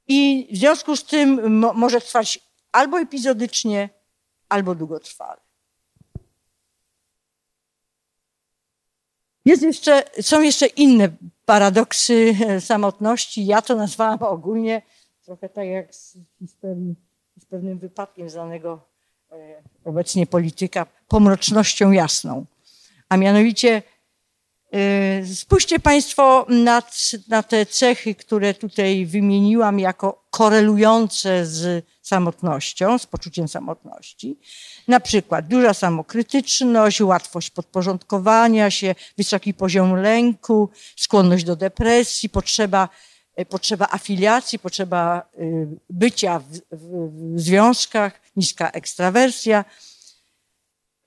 [0.08, 2.40] i w związku z tym może trwać
[2.72, 3.88] albo epizodycznie,
[4.48, 5.40] albo długotrwale.
[9.44, 11.08] Jest jeszcze, są jeszcze inne
[11.44, 13.46] paradoksy e, samotności.
[13.46, 14.82] Ja to nazwałam ogólnie
[15.24, 16.94] trochę tak jak z, historii,
[17.38, 18.80] z pewnym wypadkiem znanego
[19.32, 22.46] e, obecnie polityka, pomrocznością jasną.
[23.08, 23.82] A mianowicie e,
[25.34, 26.82] spójrzcie Państwo na,
[27.28, 34.38] na te cechy, które tutaj wymieniłam jako korelujące z samotnością, z poczuciem samotności.
[34.88, 42.88] Na przykład duża samokrytyczność, łatwość podporządkowania się, wysoki poziom lęku, skłonność do depresji, potrzeba,
[43.36, 45.40] e, potrzeba afiliacji, potrzeba e,
[45.90, 49.64] bycia w, w, w związkach, niska ekstrawersja,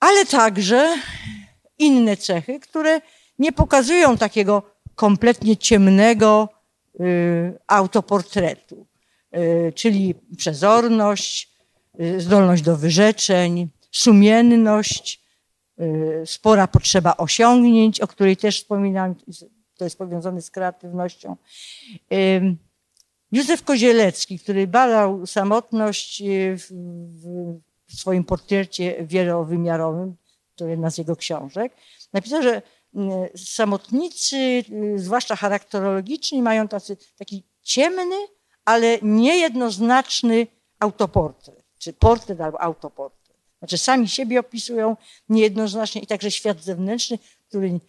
[0.00, 0.98] ale także
[1.78, 3.00] inne cechy, które
[3.38, 4.62] nie pokazują takiego
[4.94, 6.48] kompletnie ciemnego
[7.00, 8.86] y, autoportretu.
[9.36, 11.50] Y, czyli przezorność,
[12.00, 15.22] y, zdolność do wyrzeczeń, sumienność,
[15.80, 19.14] y, spora potrzeba osiągnięć, o której też wspominałam,
[19.76, 21.36] to jest powiązane z kreatywnością.
[23.32, 26.22] Józef Kozielecki, który badał samotność
[26.56, 26.68] w,
[27.88, 30.16] swoim portrecie wielowymiarowym,
[30.56, 31.72] to jedna z jego książek,
[32.12, 32.62] napisał, że
[33.36, 34.64] samotnicy,
[34.96, 38.16] zwłaszcza charakterologiczni, mają tacy, taki ciemny,
[38.64, 40.46] ale niejednoznaczny
[40.78, 43.18] autoportret, czy portret albo autoportret.
[43.58, 44.96] Znaczy sami siebie opisują
[45.28, 47.80] niejednoznacznie i także świat zewnętrzny, który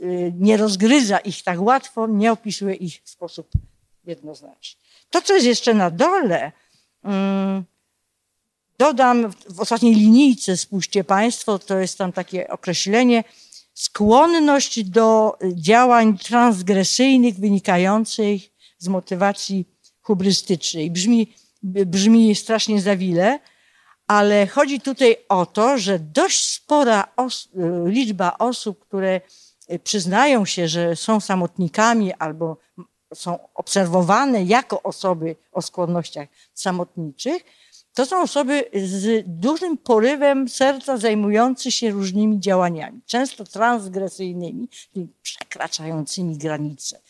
[0.00, 3.48] y, nie rozgryza ich tak łatwo, nie opisuje ich w sposób
[4.04, 4.80] jednoznaczny.
[5.10, 6.52] To, co jest jeszcze na dole,
[7.04, 7.64] mm,
[8.78, 13.24] dodam w ostatniej linijce, spójrzcie Państwo, to jest tam takie określenie,
[13.76, 18.42] skłonność do działań transgresyjnych wynikających
[18.78, 19.64] z motywacji
[20.02, 20.90] hubrystycznej.
[20.90, 23.38] Brzmi, brzmi strasznie zawile,
[24.06, 27.48] ale chodzi tutaj o to, że dość spora os
[27.86, 29.20] liczba osób, które
[29.84, 32.56] przyznają się, że są samotnikami albo
[33.14, 37.44] są obserwowane jako osoby o skłonnościach samotniczych,
[37.96, 46.38] to są osoby z dużym porywem serca zajmujące się różnymi działaniami, często transgresyjnymi, czyli przekraczającymi
[46.38, 47.00] granice.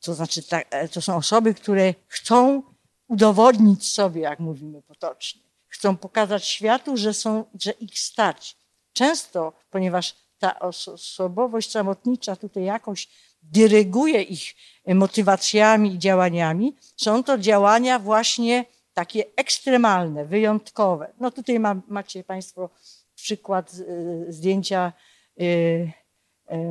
[0.00, 2.62] To znaczy, e, to są osoby, które chcą
[3.08, 5.40] udowodnić sobie, jak mówimy potocznie.
[5.68, 8.56] Chcą pokazać światu, że, są, że ich stać.
[8.92, 13.08] Często, ponieważ ta osobowość samotnicza tutaj jakoś
[13.42, 14.54] dyryguje ich
[14.86, 18.64] motywacjami i działaniami, są to działania właśnie
[19.00, 21.12] takie ekstremalne, wyjątkowe.
[21.20, 22.70] No tutaj ma, macie Państwo
[23.14, 24.92] przykład y, zdjęcia
[25.40, 25.92] y,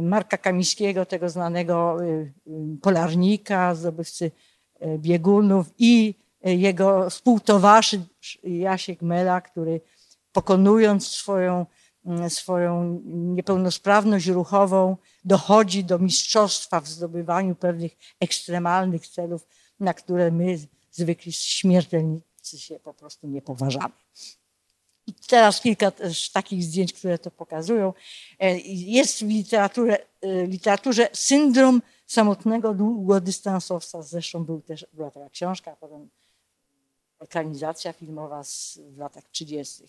[0.01, 1.97] Marka Kamińskiego, tego znanego
[2.81, 4.31] polarnika, zdobywcy
[4.97, 9.81] biegunów i jego współtowarzysz Jasiek Mela, który
[10.31, 11.65] pokonując swoją,
[12.05, 19.47] mm, swoją niepełnosprawność ruchową, dochodzi do mistrzostwa w zdobywaniu pewnych ekstremalnych celów,
[19.79, 20.57] na które my,
[20.99, 23.93] zwykli śmiertelnicy, się po prostu nie poważamy.
[25.07, 25.91] I teraz kilka
[26.33, 27.93] takich zdjęć, które to pokazują.
[28.39, 34.01] E, jest w literaturze, e, literaturze syndrom samotnego długodystansowca.
[34.01, 36.09] Zresztą był też, była taka książka, a potem
[37.19, 39.83] ekranizacja filmowa z, w latach 30.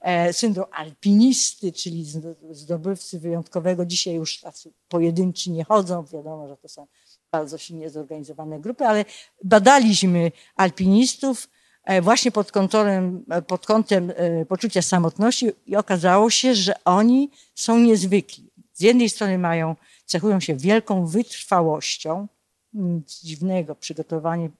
[0.00, 2.06] E, syndrom alpinisty, czyli
[2.50, 3.86] zdobywcy wyjątkowego.
[3.86, 6.04] Dzisiaj już tacy pojedynczy nie chodzą.
[6.04, 6.86] Wiadomo, że to są
[7.32, 9.04] bardzo silnie zorganizowane grupy, ale
[9.44, 11.48] badaliśmy alpinistów
[11.84, 17.30] e, właśnie pod, kontrolem, e, pod kątem e, poczucia samotności i okazało się, że oni
[17.54, 18.50] są niezwykli.
[18.72, 22.28] Z jednej strony mają, cechują się wielką wytrwałością,
[22.72, 24.50] nic dziwnego, przygotowanie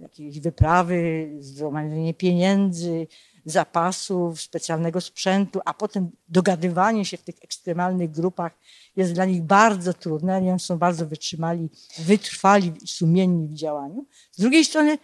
[0.00, 3.06] jakiejś wyprawy, zgromadzenie pieniędzy,
[3.46, 8.52] zapasów, specjalnego sprzętu, a potem dogadywanie się w tych ekstremalnych grupach
[8.96, 10.36] jest dla nich bardzo trudne.
[10.36, 14.06] Oni są bardzo wytrzymali, wytrwali i sumienni w działaniu.
[14.32, 14.98] Z drugiej strony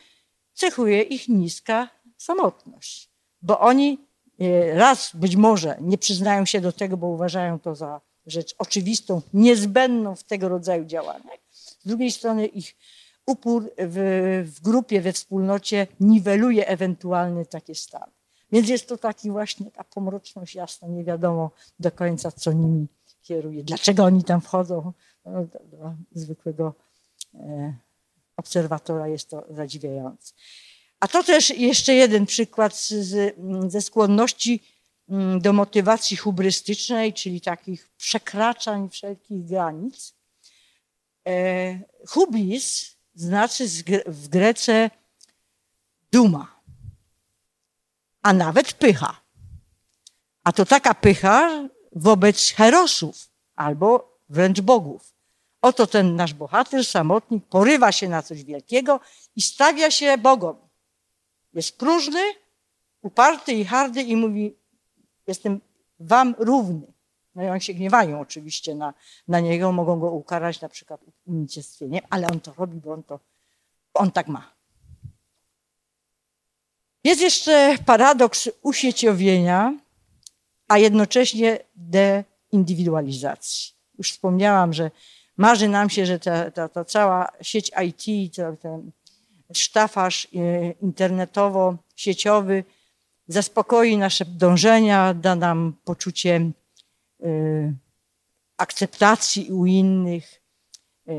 [0.54, 3.10] cechuje ich niska samotność,
[3.42, 3.98] bo oni
[4.40, 9.22] e, raz być może nie przyznają się do tego, bo uważają to za rzecz oczywistą,
[9.34, 11.38] niezbędną w tego rodzaju działaniach.
[11.50, 12.76] Z drugiej strony ich
[13.26, 18.12] upór w, w grupie, we wspólnocie niweluje ewentualny takie stany.
[18.52, 22.86] Więc jest to taki właśnie ta pomroczność jasna, nie wiadomo do końca, co nimi
[23.22, 24.92] kieruje, dlaczego oni tam wchodzą.
[25.24, 26.74] No, dla zwykłego
[27.34, 27.74] e,
[28.36, 30.34] obserwatora jest to zadziwiające.
[31.00, 33.34] A to też jeszcze jeden przykład z,
[33.68, 34.62] ze skłonności
[35.08, 40.14] mm, do motywacji hubrystycznej, czyli takich przekraczań wszelkich granic.
[41.28, 41.80] E,
[43.14, 43.64] znaczy
[44.06, 44.90] w Grece
[46.12, 46.61] duma,
[48.22, 49.20] a nawet pycha.
[50.44, 55.12] A to taka pycha wobec herosów albo wręcz bogów.
[55.62, 59.00] Oto ten nasz bohater, samotnik, porywa się na coś wielkiego
[59.36, 60.56] i stawia się Bogom.
[61.54, 62.20] Jest próżny,
[63.02, 64.56] uparty i hardy i mówi,
[65.26, 65.60] jestem
[66.00, 66.92] wam równy.
[67.34, 68.94] No i oni się gniewają oczywiście na,
[69.28, 73.20] na niego, mogą go ukarać na przykład unicestwieniem, ale on to robi, bo on, to,
[73.94, 74.52] on tak ma.
[77.04, 79.78] Jest jeszcze paradoks usieciowienia,
[80.68, 83.72] a jednocześnie deindywidualizacji.
[83.98, 84.90] Już wspomniałam, że
[85.36, 88.90] marzy nam się, że ta, ta, ta cała sieć IT, ten
[89.52, 90.28] sztafaż e,
[90.72, 92.64] internetowo-sieciowy
[93.28, 96.52] zaspokoi nasze dążenia, da nam poczucie
[97.24, 97.74] Y,
[98.56, 100.42] akceptacji u innych,
[101.08, 101.12] y,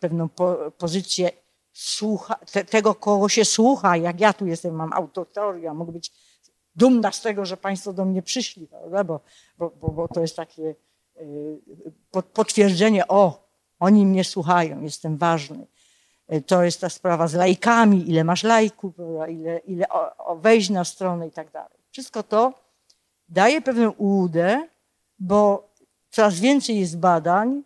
[0.00, 1.30] pewną po, pozycję
[1.74, 6.12] słucha, te, tego, kogo się słucha, jak ja tu jestem, mam autotoria, mogę być
[6.76, 9.04] dumna z tego, że Państwo do mnie przyszli, prawda?
[9.04, 9.20] Bo,
[9.58, 10.74] bo, bo, bo to jest takie
[11.20, 11.60] y,
[12.32, 13.48] potwierdzenie, o,
[13.80, 15.66] oni mnie słuchają, jestem ważny.
[16.46, 18.94] To jest ta sprawa z lajkami, ile masz lajków,
[19.28, 21.78] ile, ile o, o wejść na stronę i tak dalej.
[21.90, 22.52] Wszystko to
[23.28, 24.68] daje pewną ułudę,
[25.18, 25.70] bo
[26.10, 27.62] coraz więcej jest badań,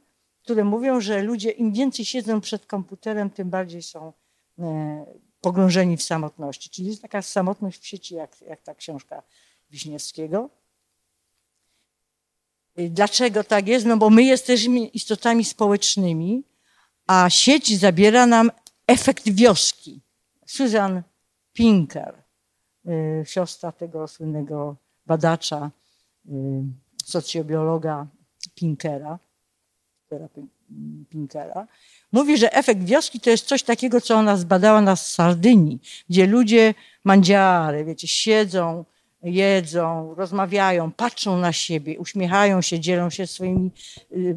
[0.48, 4.12] które mówią, że ludzie im więcej siedzą przed komputerem, tym bardziej są
[4.58, 5.06] e,
[5.40, 6.70] pogrążeni w samotności.
[6.70, 9.22] Czyli jest taka samotność w sieci, jak, jak ta książka
[9.70, 10.50] Wiśniewskiego.
[12.76, 13.86] Dlaczego tak jest?
[13.86, 16.44] No bo my jesteśmy istotami społecznymi,
[17.06, 18.50] a sieć zabiera nam
[18.86, 20.00] efekt wioski.
[20.46, 21.02] Susan
[21.52, 22.22] Pinker,
[22.86, 25.70] e, siostra tego słynnego badacza
[26.28, 26.30] e,
[27.04, 28.06] socjobiologa
[28.54, 29.18] Pinkera,
[31.10, 31.66] Pinkera,
[32.12, 36.74] mówi, że efekt wioski to jest coś takiego, co ona zbadała na Sardynii, gdzie ludzie
[37.04, 38.84] mandziary, wiecie, siedzą,
[39.22, 43.70] jedzą, rozmawiają, patrzą na siebie, uśmiechają się, dzielą się swoimi
[44.12, 44.36] y,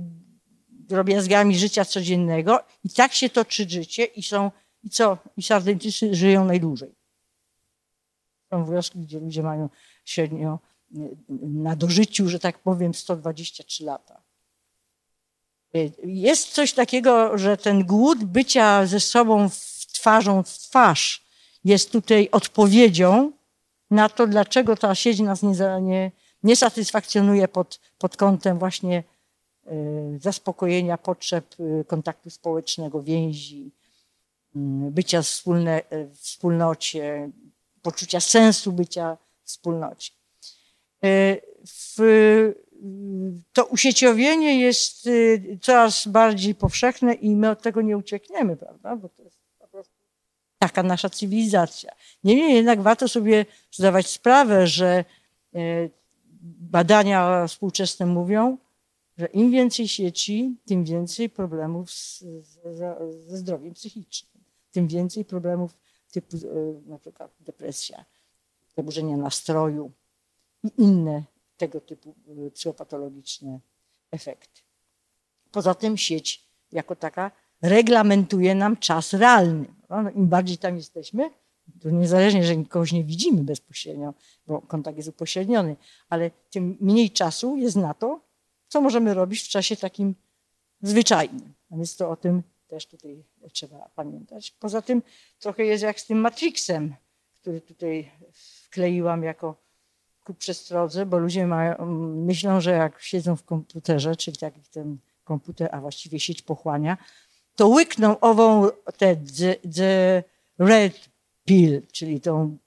[0.70, 4.52] drobiazgami życia codziennego i tak się toczy życie i są,
[4.84, 6.96] i co, i Sardyńczycy żyją najdłużej.
[8.50, 9.70] Są wioski, gdzie ludzie mają
[10.06, 10.60] średnio
[11.40, 14.22] na dożyciu, że tak powiem, 123 lata.
[16.04, 19.50] Jest coś takiego, że ten głód bycia ze sobą
[19.94, 21.26] twarzą w twarz
[21.64, 23.32] jest tutaj odpowiedzią
[23.92, 26.12] na to, dlaczego ta sieć nas nie, nie,
[26.44, 29.04] nie satysfakcjonuje pod, pod kątem właśnie
[30.20, 31.56] zaspokojenia potrzeb
[31.88, 33.72] kontaktu społecznego, więzi,
[34.56, 37.30] mm, bycia wspólne, w wspólnocie,
[37.82, 40.12] poczucia sensu bycia w wspólnocie.
[41.66, 42.54] W,
[43.54, 45.10] to usieciowienie jest
[45.62, 48.96] coraz bardziej powszechne i my od tego nie uciekniemy, prawda?
[48.96, 49.94] Bo to jest po prostu
[50.60, 51.91] taka nasza cywilizacja.
[52.24, 55.06] Niemniej jednak warto sobie zdawać sprawę, że
[56.60, 58.58] badania współczesne mówią,
[59.17, 61.89] że im więcej sieci, tym więcej problemów
[63.28, 65.72] ze zdrowiem psychicznym, tym więcej problemów
[66.12, 68.06] typu e, na przykład depresja,
[68.78, 69.91] zaburzenia nastroju
[70.63, 71.24] i inne
[71.62, 72.15] tego typu
[72.47, 73.60] e, psychopatologiczne
[74.12, 74.62] efekty.
[75.52, 79.65] Poza tym sieć jako taka reglamentuje nam czas realny.
[79.89, 81.30] No, Im bardziej tam jesteśmy,
[81.82, 84.13] to niezależnie, że kogoś nie widzimy bezpośrednio,
[84.47, 85.76] bo kontakt jest upośredniony,
[86.10, 88.21] ale tym mniej czasu jest na to,
[88.67, 90.15] co możemy robić w czasie takim
[90.82, 91.54] zwyczajnym.
[91.71, 94.52] A więc to o tym też tutaj trzeba pamiętać.
[94.52, 95.02] Poza tym
[95.39, 96.95] trochę jest jak z tym Matrixem,
[97.41, 99.71] który tutaj wkleiłam jako
[100.24, 101.86] ku przestrodze, bo ludzie mają,
[102.26, 106.98] myślą, że jak siedzą w komputerze, czyli tak jak ten komputer, a właściwie sieć pochłania,
[107.56, 108.70] to łykną ową
[109.76, 110.24] the
[110.60, 111.10] red
[111.46, 112.58] pill, czyli tą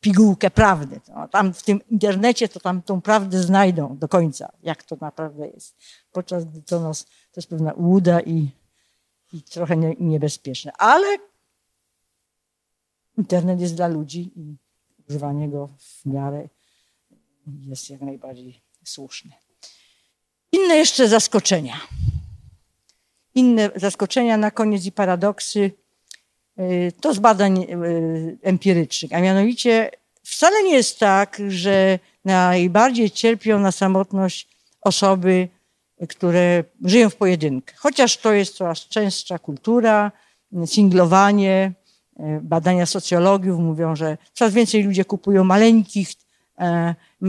[0.00, 1.00] pigułkę prawdy.
[1.08, 5.48] No, tam w tym internecie to tam tą prawdę znajdą do końca, jak to naprawdę
[5.48, 5.76] jest.
[6.12, 8.50] Podczas gdy to, nas, to jest pewna łuda i,
[9.32, 10.72] i trochę nie, niebezpieczne.
[10.78, 11.06] Ale
[13.18, 14.56] internet jest dla ludzi i
[15.08, 16.48] używanie go w miarę
[17.68, 19.30] jest jak najbardziej słuszne.
[20.52, 21.80] Inne jeszcze zaskoczenia.
[23.34, 25.70] Inne zaskoczenia na koniec i paradoksy
[26.60, 29.90] Y, to z badań y, empirycznych, a mianowicie
[30.22, 34.48] wcale nie jest tak, że najbardziej cierpią na samotność
[34.80, 35.48] osoby,
[36.08, 37.74] które żyją w pojedynkę.
[37.76, 40.12] Chociaż to jest coraz częstsza kultura,
[40.66, 41.72] singlowanie,
[42.20, 46.08] y, badania socjologiów mówią, że coraz więcej ludzie kupują maleńkich,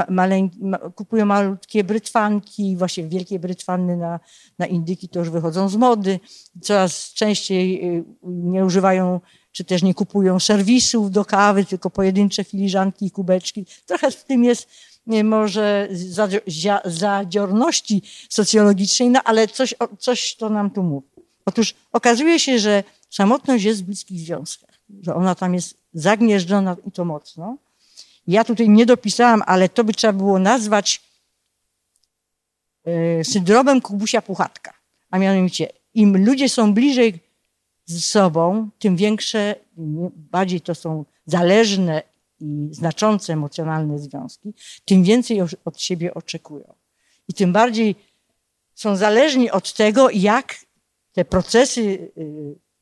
[0.10, 0.60] maleńki,
[0.96, 4.20] kupują malutkie brytwanki, właśnie wielkie brytwanny na,
[4.60, 6.20] na indyki to już wychodzą z mody.
[6.62, 9.20] Coraz częściej y, nie używają
[9.52, 13.66] czy też nie kupują serwisów do kawy, tylko pojedyncze filiżanki i kubeczki.
[13.86, 14.68] Trochę w tym jest
[15.08, 15.90] nie, może
[16.86, 21.08] zadziorności socjologicznej, no ale coś, coś to nam tu mówi.
[21.46, 26.92] Otóż okazuje się, że samotność jest w bliskich związkach, że ona tam jest zagnieżdżona i
[26.92, 27.58] to mocno.
[28.28, 31.02] Ja tutaj nie dopisałam, ale to by trzeba było nazwać
[32.84, 34.74] e, syndromem Kubusia Puchatka.
[35.10, 37.20] A mianowicie, im ludzie są bliżej
[37.86, 39.56] ze sobą, tym większe,
[40.16, 42.04] bardziej to są zależne
[42.40, 44.54] i znaczące emocjonalne związki,
[44.86, 46.74] tym więcej od siebie oczekują.
[47.28, 47.96] I tym bardziej
[48.74, 50.56] są zależni od tego, jak
[51.14, 52.12] te procesy y,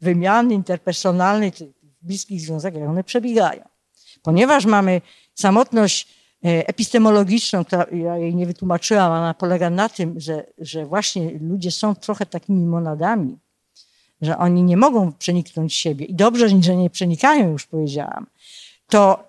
[0.01, 1.51] wymiany interpersonalnej
[2.01, 3.63] bliskich związkach, jak one przebiegają.
[4.21, 5.01] Ponieważ mamy
[5.39, 6.07] samotność
[6.45, 11.71] e, epistemologiczną, która ja jej nie wytłumaczyłam, ona polega na tym, że, że właśnie ludzie
[11.71, 13.37] są trochę takimi monadami,
[14.21, 16.05] że oni nie mogą przeniknąć siebie.
[16.05, 18.25] I dobrze, że nie przenikają, już powiedziałam,
[18.87, 19.27] to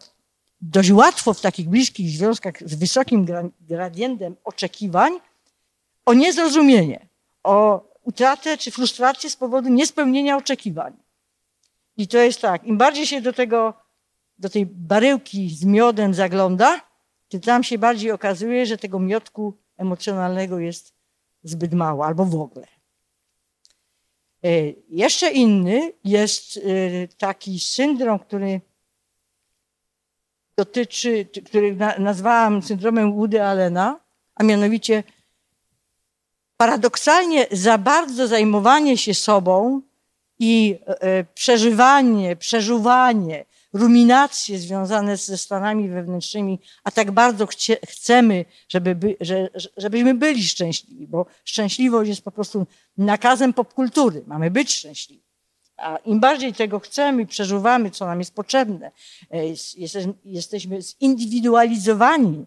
[0.60, 3.26] dość łatwo w takich bliskich związkach z wysokim
[3.60, 5.12] gradientem oczekiwań
[6.06, 7.06] o niezrozumienie,
[7.42, 10.92] o utratę czy frustrację z powodu niespełnienia oczekiwań.
[11.96, 13.74] I to jest tak, im bardziej się do tego
[14.40, 16.80] do tej baryłki z miodem zagląda,
[17.28, 20.94] to tam się bardziej okazuje, że tego miodku emocjonalnego jest
[21.42, 22.66] zbyt mało albo w ogóle.
[24.44, 24.48] E,
[24.88, 26.60] jeszcze inny jest e,
[27.08, 28.60] taki syndrom, który
[30.56, 34.00] dotyczy, który nazwałam syndromem Woody Allena,
[34.34, 35.02] a mianowicie
[36.56, 39.82] paradoksalnie za bardzo zajmowanie się sobą
[40.38, 48.94] i e, przeżywanie, przeżuwanie, ruminacje związane ze stanami wewnętrznymi, a tak bardzo chcie, chcemy, żeby
[48.94, 52.66] by, że, żebyśmy byli szczęśliwi, bo szczęśliwość jest po prostu
[52.98, 54.22] nakazem popkultury.
[54.26, 55.22] Mamy być szczęśliwi.
[55.76, 58.90] A im bardziej tego chcemy przeżuwamy, co nam jest potrzebne,
[59.30, 59.44] e,
[60.24, 62.46] jesteśmy zindywidualizowani,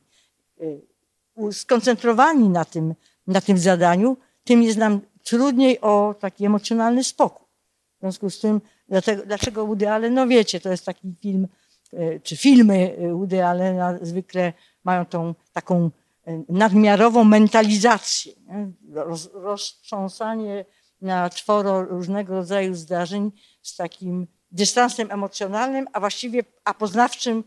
[1.37, 2.95] e, skoncentrowani na tym,
[3.27, 7.47] na tym zadaniu, tym jest nam trudniej o taki emocjonalny spokój.
[7.97, 10.13] W związku z tym Dlatego, dlaczego Woody Allen?
[10.13, 11.47] No wiecie, to jest taki film,
[11.93, 14.53] e, czy filmy e, Woody Allena zwykle
[14.83, 15.91] mają tą taką
[16.27, 18.33] e, nadmiarową mentalizację,
[18.93, 20.65] Roz, roztrząsanie
[21.01, 23.31] na czworo różnego rodzaju zdarzeń
[23.61, 27.43] z takim dystansem emocjonalnym, a właściwie a poznawczym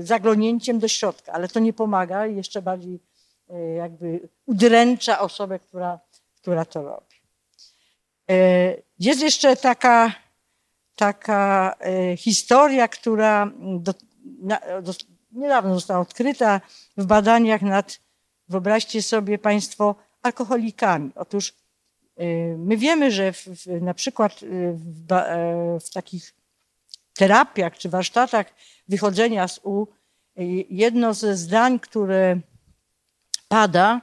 [0.00, 3.00] zaglądnięciem do środka, ale to nie pomaga i jeszcze bardziej
[3.76, 6.00] jakby udręcza osobę, która,
[6.36, 7.16] która to robi.
[8.98, 10.12] Jest jeszcze taka,
[10.96, 11.74] taka
[12.16, 13.94] historia, która do,
[14.82, 14.92] do,
[15.32, 16.60] niedawno została odkryta
[16.96, 18.00] w badaniach nad,
[18.48, 21.10] wyobraźcie sobie Państwo, alkoholikami.
[21.14, 21.54] Otóż
[22.20, 26.34] y, my wiemy, że w, w, na przykład y, w, e, w, takich
[27.14, 28.46] terapiach czy warsztatach
[28.88, 29.86] wychodzenia z U,
[30.70, 32.40] jedno ze zdań, które
[33.48, 34.00] pada,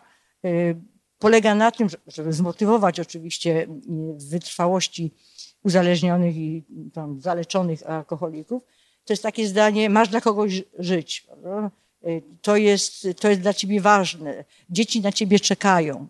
[1.20, 3.68] polega na tym, żeby zmotywować oczywiście
[4.30, 5.14] wytrwałości
[5.64, 8.64] uzależnionych i tam zaleczonych alkoholików,
[9.06, 11.28] to jest takie zdanie, masz dla kogoś żyć.
[12.42, 14.44] To jest, to jest dla ciebie ważne.
[14.70, 16.08] Dzieci na ciebie czekają.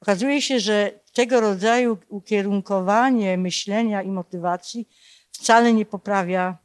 [0.00, 4.88] Okazuje się, że tego rodzaju ukierunkowanie myślenia i motywacji
[5.30, 6.58] wcale nie poprawia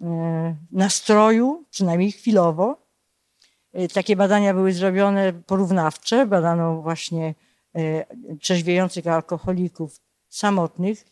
[0.00, 2.76] e, nastroju, przynajmniej chwilowo.
[3.72, 6.26] E, takie badania były zrobione porównawcze.
[6.26, 7.34] Badano właśnie
[7.74, 8.04] e,
[8.40, 10.00] trzeźwiejących alkoholików
[10.34, 11.04] samotnych,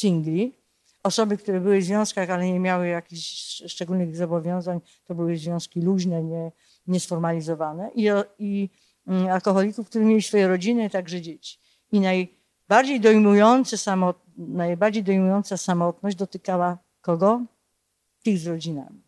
[0.00, 0.58] singli,
[1.02, 6.22] osoby, które były w związkach, ale nie miały jakichś szczególnych zobowiązań, to były związki luźne,
[6.22, 6.52] nie,
[6.86, 8.08] niesformalizowane i,
[8.38, 8.70] i
[9.06, 11.58] mm, alkoholików, którzy mieli swoje rodziny, także dzieci.
[11.92, 17.40] I najbardziej dojmujące samot, najbardziej dojmująca samotność dotykała kogo?
[18.22, 19.02] Tych z rodzinami.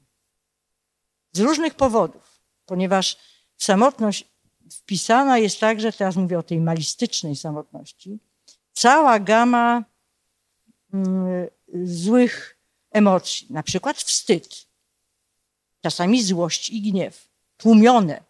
[1.32, 3.16] Z różnych powodów, ponieważ
[3.56, 4.36] samotność
[4.78, 8.18] wpisana jest także, teraz mówię o tej malistycznej samotności,
[8.72, 9.84] cała gama
[10.94, 11.46] mm,
[11.84, 12.58] złych
[12.90, 14.66] emocji, na przykład wstyd,
[15.80, 18.22] czasami złość i gniew, tłumione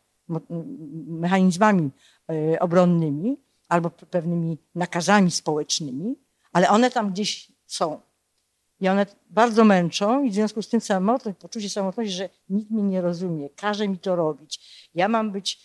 [1.07, 1.91] mechanizmami
[2.31, 3.37] e, obronnymi
[3.69, 6.17] albo pewnymi nakazami społecznymi,
[6.53, 8.01] ale one tam gdzieś są.
[8.81, 12.83] I one bardzo męczą i w związku z tym samotność, poczucie samotności, że nikt mnie
[12.83, 14.61] nie rozumie, każe mi to robić.
[14.95, 15.61] Ja mam być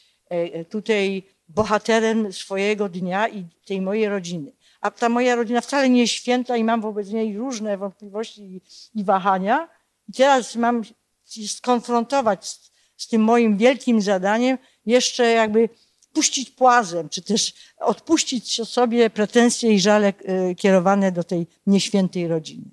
[0.70, 4.52] tutaj bohaterem swojego dnia i tej mojej rodziny
[4.82, 8.62] a ta moja rodzina wcale nie jest święta i mam wobec niej różne wątpliwości i,
[9.00, 9.70] i wahania.
[10.10, 10.84] I teraz mam
[11.26, 15.70] się skonfrontować z, z tym moim wielkim zadaniem, jeszcze jakby
[16.14, 22.66] puścić płazem, czy też odpuścić sobie pretensje i żale e, kierowane do tej nieświętej rodziny.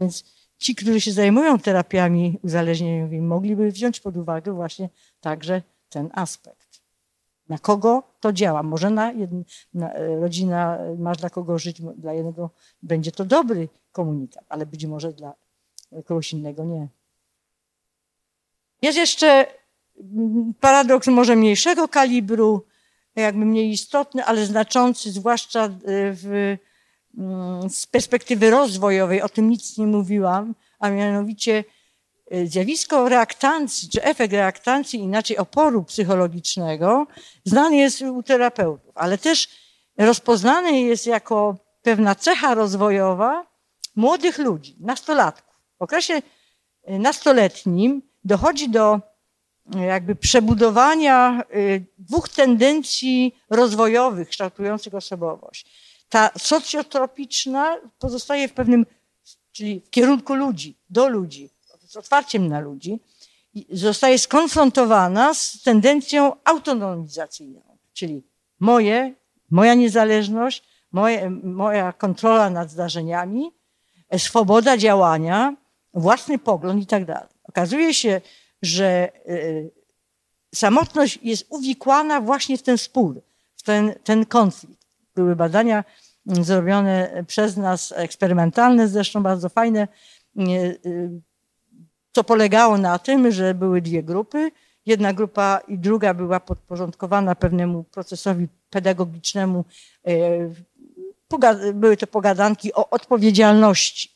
[0.00, 0.24] Więc
[0.58, 4.88] ci, którzy się zajmują terapiami uzależnieniowymi, mogliby wziąć pod uwagę właśnie
[5.20, 5.62] także
[5.96, 6.80] ten aspekt.
[7.48, 8.62] Na kogo to działa?
[8.62, 9.42] Może na, jedno,
[9.74, 12.50] na e, rodzina, e, masz dla kogo żyć, dla jednego
[12.82, 15.34] będzie to dobry komunikat, ale być może dla
[16.04, 16.88] kogoś innego nie.
[18.82, 19.46] Jest jeszcze
[20.60, 22.64] paradoks może mniejszego kalibru,
[23.14, 25.70] jakby mniej istotny, ale znaczący, zwłaszcza e,
[26.12, 26.56] w,
[27.68, 31.64] z perspektywy rozwojowej, o tym nic nie mówiłam, a mianowicie
[32.44, 37.06] zjawisko reaktancji, czy efekt reaktancji, inaczej oporu psychologicznego,
[37.44, 39.48] znany jest u terapeutów, ale też
[39.98, 43.46] rozpoznany jest jako pewna cecha rozwojowa
[43.96, 45.54] młodych ludzi, nastolatków.
[45.78, 49.00] W okresie y, nastoletnim dochodzi do
[49.74, 51.42] y, jakby przebudowania
[51.98, 55.66] dwóch tendencji rozwojowych kształtujących osobowość.
[56.08, 58.86] Ta socjotropiczna pozostaje w pewnym,
[59.52, 61.50] czyli w kierunku ludzi, do ludzi,
[61.96, 63.00] otwarciem na ludzi,
[63.70, 67.60] zostaje skonfrontowana z tendencją autonomizacyjną,
[67.92, 68.22] czyli
[68.60, 69.14] moje,
[69.50, 73.50] moja niezależność, moje, moja kontrola nad zdarzeniami,
[74.18, 75.56] swoboda działania,
[75.94, 77.28] własny pogląd i tak dalej.
[77.44, 78.20] Okazuje się,
[78.62, 79.70] że y,
[80.54, 83.22] samotność jest uwikłana właśnie w ten spór,
[83.56, 84.86] w ten, ten konflikt.
[85.14, 85.84] Były badania
[86.26, 89.88] mm, zrobione przez nas, eksperymentalne, zresztą bardzo fajne,
[90.38, 91.20] y,
[92.16, 94.50] co polegało na tym, że były dwie grupy.
[94.86, 99.64] Jedna grupa i druga była podporządkowana pewnemu procesowi pedagogicznemu.
[100.04, 104.10] E, były to pogadanki o odpowiedzialności,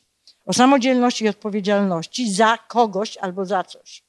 [0.45, 4.03] o samodzielności i odpowiedzialności za kogoś albo za coś.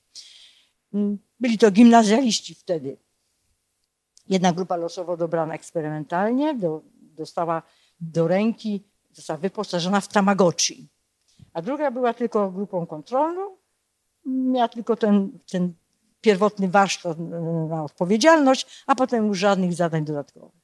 [1.41, 2.97] Byli to gimnazjaliści wtedy.
[4.29, 7.63] Jedna grupa losowo dobrana eksperymentalnie do, dostała
[8.01, 8.83] do ręki,
[9.13, 10.89] została wyposażona w Tamagotchi.
[11.53, 13.62] A druga była tylko grupą kontrolną,
[14.27, 15.73] miała tylko ten, ten
[16.21, 17.19] pierwotny warsztat
[17.69, 20.63] na odpowiedzialność, a potem już żadnych zadań dodatkowych.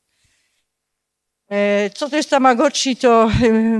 [1.50, 3.30] E, co to jest Tamagotchi, to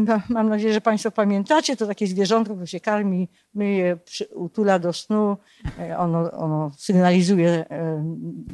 [0.09, 1.77] e, mam nadzieję, że Państwo pamiętacie.
[1.77, 3.99] To takie zwierzątko, które się karmi, my je
[4.35, 5.37] utula do snu.
[5.79, 7.65] E, ono, ono sygnalizuje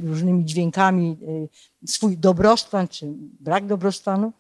[0.05, 1.19] różnymi dźwiękami
[1.87, 3.07] swój dobrostan czy
[3.41, 4.33] brak dobrostanu.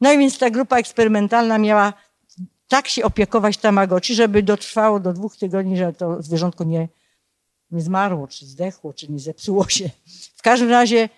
[0.00, 1.92] No i więc ta grupa eksperymentalna miała
[2.68, 6.88] tak się opiekować Tamagotchi, żeby dotrwało do dwóch tygodni, że to zwierzątko nie,
[7.70, 9.90] nie zmarło, czy zdechło, czy nie zepsuło się.
[10.36, 11.08] W każdym razie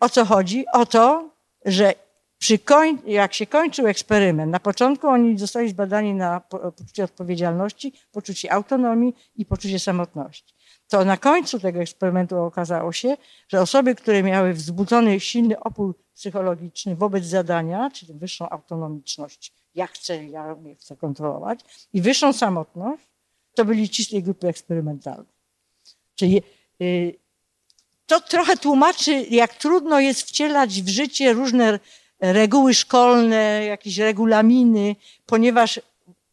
[0.00, 0.64] o co chodzi?
[0.72, 1.30] O to,
[1.64, 1.94] że
[2.38, 8.52] przy koń, jak się kończył eksperyment, na początku oni zostali zbadani na poczucie odpowiedzialności, poczucie
[8.52, 10.54] autonomii i poczucie samotności.
[10.88, 13.16] To na końcu tego eksperymentu okazało się,
[13.48, 20.24] że osoby, które miały wzbudzony silny opór psychologiczny wobec zadania, czyli wyższą autonomiczność, ja chcę,
[20.24, 21.60] ja chcę kontrolować,
[21.92, 23.02] i wyższą samotność,
[23.54, 25.34] to byli ci grupy eksperymentalnej.
[26.14, 26.42] Czyli
[26.80, 27.14] y,
[28.06, 31.78] to trochę tłumaczy, jak trudno jest wcielać w życie różne
[32.20, 34.96] reguły szkolne, jakieś regulaminy,
[35.26, 35.80] ponieważ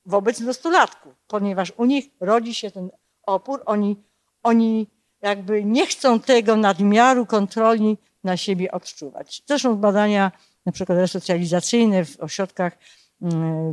[0.05, 2.89] wobec nastolatków, ponieważ u nich rodzi się ten
[3.23, 3.95] opór, oni,
[4.43, 4.87] oni
[5.21, 9.43] jakby nie chcą tego nadmiaru kontroli na siebie odczuwać.
[9.47, 10.31] Zresztą badania
[10.65, 12.77] na przykład resocjalizacyjne w ośrodkach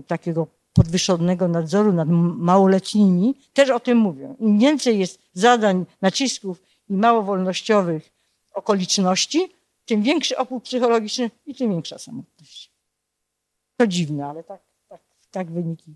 [0.07, 4.37] takiego podwyższonego nadzoru nad małoletnimi też o tym mówią.
[4.41, 8.13] Im więcej jest zadań, nacisków i mało wolnościowych
[8.53, 9.49] okoliczności,
[9.87, 12.71] tym większy opór psychologiczny i tym większa samotność.
[13.77, 15.95] To dziwne, ale tak, tak, tak wyniki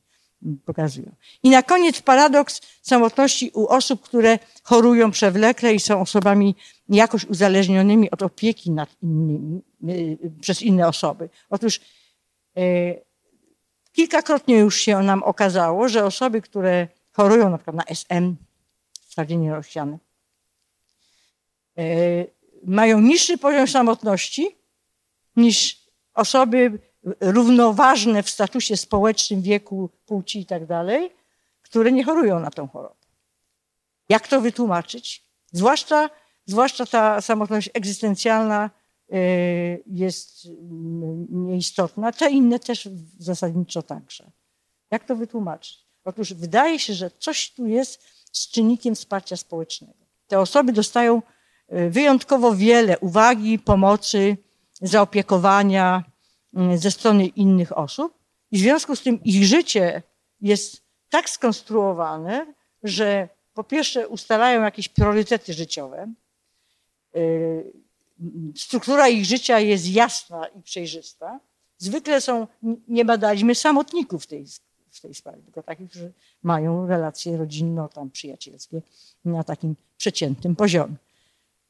[0.64, 1.12] pokazują.
[1.42, 6.54] I na koniec paradoks samotności u osób, które chorują przewlekle i są osobami
[6.88, 11.28] jakoś uzależnionymi od opieki nad innymi, y, przez inne osoby.
[11.50, 11.80] Otóż
[12.58, 13.02] y,
[13.92, 18.36] kilkakrotnie już się nam okazało, że osoby, które chorują na przykład na SM,
[19.08, 19.98] stawnienie rozsiane,
[21.78, 22.30] y,
[22.64, 24.56] mają niższy poziom samotności
[25.36, 25.82] niż
[26.14, 26.78] osoby
[27.20, 31.12] równoważne w statusie społecznym, wieku, płci i tak dalej,
[31.62, 32.94] które nie chorują na tą chorobę.
[34.08, 35.22] Jak to wytłumaczyć?
[35.52, 36.10] Zwłaszcza,
[36.46, 38.70] zwłaszcza ta samotność egzystencjalna
[39.86, 42.88] jest mm, nieistotna, te inne też
[43.18, 44.30] zasadniczo także.
[44.90, 45.86] Jak to wytłumaczyć?
[46.04, 48.02] Otóż wydaje się, że coś tu jest
[48.32, 50.04] z czynnikiem wsparcia społecznego.
[50.26, 51.22] Te osoby dostają
[51.72, 54.36] y, wyjątkowo wiele uwagi, pomocy,
[54.82, 56.12] zaopiekowania,
[56.54, 58.18] Mm, ze strony innych osób
[58.50, 60.02] i w związku z tym ich życie
[60.40, 66.12] jest tak skonstruowane, że po pierwsze ustalają jakieś priorytety życiowe,
[67.16, 67.72] y,
[68.56, 71.40] struktura ich życia jest jasna i przejrzysta.
[71.78, 72.46] Zwykle są,
[72.88, 74.46] nie badaliśmy samotników w tej,
[74.90, 76.12] w tej sprawie, tylko takich, którzy
[76.42, 78.82] mają relacje rodzinno, tam przyjacielskie
[79.24, 80.94] na takim przeciętnym poziomie.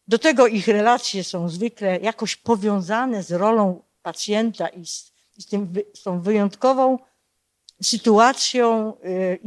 [0.09, 5.75] Do tego ich relacje są zwykle jakoś powiązane z rolą pacjenta i z, z, tym,
[5.95, 6.99] z tą wyjątkową
[7.83, 9.39] sytuacją y,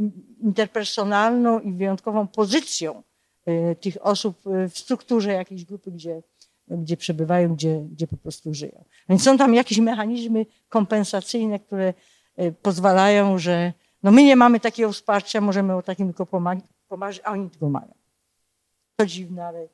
[0.42, 3.02] interpersonalną i wyjątkową pozycją
[3.48, 6.22] y, tych osób y, w strukturze jakiejś grupy, gdzie,
[6.68, 8.84] gdzie przebywają, gdzie, gdzie po prostu żyją.
[9.08, 11.94] Więc są tam jakieś mechanizmy kompensacyjne, które
[12.62, 17.50] pozwalają, że no my nie mamy takiego wsparcia, możemy o takim tylko pomagać, a oni
[17.50, 17.94] tego mają.
[18.96, 19.68] To dziwne, ale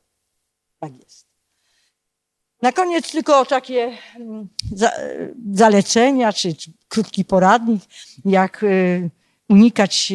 [0.79, 1.27] tak jest.
[2.63, 4.49] Na koniec tylko takie mm,
[5.53, 6.55] zalecenia, czy,
[6.89, 7.83] krótki poradnik,
[8.25, 9.11] jak y,
[9.49, 10.13] unikać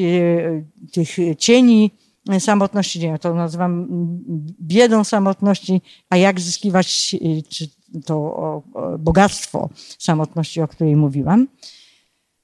[0.94, 1.92] tych cieni
[2.40, 3.88] samotności, nie wiem, to nazywam
[4.62, 7.16] biedą samotności, a jak zyskiwać
[8.06, 8.64] to
[9.00, 9.70] bogactwo
[10.00, 11.48] samotności, o której mówiłam.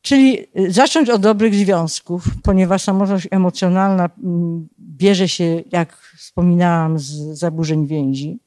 [0.02, 7.88] Czyli zacząć od dobrych związków, ponieważ samotność emocjonalna mm, bierze się, jak wspominałam, z zaburzeń
[7.88, 8.40] więzi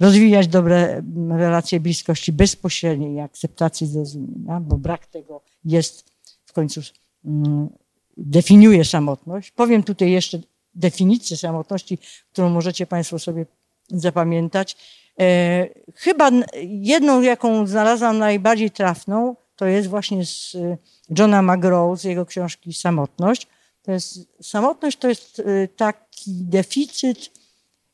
[0.00, 6.04] rozwijać dobre relacje bliskości bezpośredniej i akceptacji zrozumienia, bo brak tego jest
[6.44, 6.80] w końcu
[7.24, 7.68] mm,
[8.16, 9.50] definiuje samotność.
[9.50, 10.40] Powiem tutaj jeszcze
[10.76, 11.98] definicję samotności,
[12.32, 13.46] którą możecie Państwo sobie
[13.88, 14.76] zapamiętać.
[15.20, 16.30] E, chyba
[16.62, 20.76] jedną, jaką znalazłam najbardziej trafną, to jest właśnie z e,
[21.18, 23.46] Johna McGraw, z jego książki Samotność.
[23.82, 27.30] To jest, samotność to jest e, taki deficyt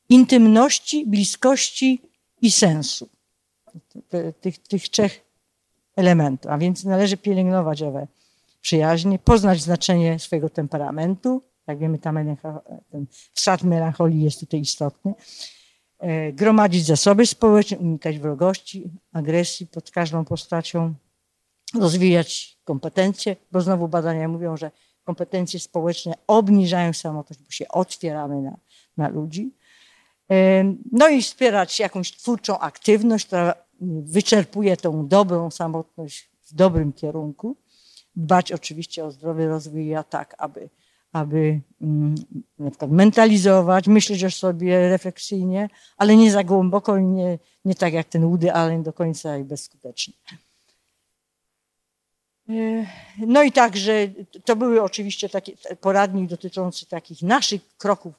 [0.09, 2.03] intymności, bliskości
[2.43, 3.09] i sensu.
[4.41, 5.21] Tych, tych trzech
[5.97, 6.51] elementów.
[6.51, 8.07] A więc należy pielęgnować owe
[8.61, 11.43] przyjaźnie, poznać znaczenie swojego temperamentu.
[11.73, 12.13] Jak wiemy, ta
[12.91, 15.15] ten wsad melancholii jest tutaj istotny.
[15.99, 20.95] E, gromadzić zasoby społeczne, unikać wrogości, agresji pod każdą postacią,
[21.75, 24.71] rozwijać kompetencje, bo znowu badania mówią, że
[25.05, 28.57] kompetencje społeczne obniżają samotność, bo się otwieramy na,
[28.97, 29.51] na ludzi.
[30.93, 33.55] No i wspierać jakąś twórczą aktywność, która
[34.03, 37.57] wyczerpuje tą dobrą samotność w dobrym kierunku.
[38.17, 40.69] Dbać oczywiście o zdrowy rozwój, ja tak, aby,
[41.13, 42.15] aby mm,
[42.59, 47.93] na przykład mentalizować, myśleć o sobie refleksyjnie, ale nie za głęboko i nie, nie tak
[47.93, 50.15] jak ten Woody Allen do końca i bezskutecznie.
[53.19, 53.93] No i także
[54.45, 58.15] to były oczywiście takie poradnik dotyczący takich naszych kroków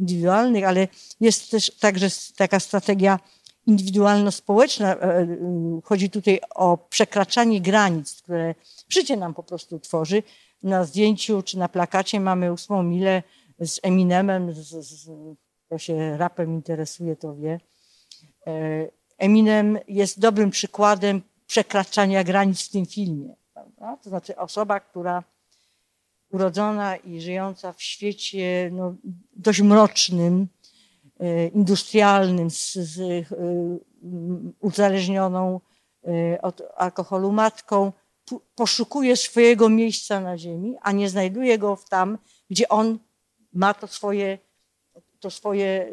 [0.00, 0.88] indywidualnych, ale
[1.20, 3.18] jest też także taka strategia
[3.66, 4.96] indywidualno-społeczna.
[5.84, 8.54] Chodzi tutaj o przekraczanie granic, które
[8.88, 10.22] życie nam po prostu tworzy.
[10.62, 13.22] Na zdjęciu czy na plakacie mamy ósmą milę
[13.60, 15.10] z Eminemem, z, z,
[15.66, 17.60] kto się rapem interesuje, to wie.
[19.18, 23.34] Eminem jest dobrym przykładem przekraczania granic w tym filmie.
[23.54, 23.96] Prawda?
[24.02, 25.24] To znaczy osoba, która
[26.30, 28.94] urodzona i żyjąca w świecie no,
[29.36, 30.48] dość mrocznym,
[31.20, 33.24] e, industrialnym, z, z e,
[34.60, 35.60] uzależnioną
[36.04, 37.92] e, od alkoholu matką,
[38.54, 42.18] poszukuje swojego miejsca na ziemi, a nie znajduje go tam,
[42.50, 42.98] gdzie on
[43.52, 44.38] ma to swoje,
[45.20, 45.90] to swoje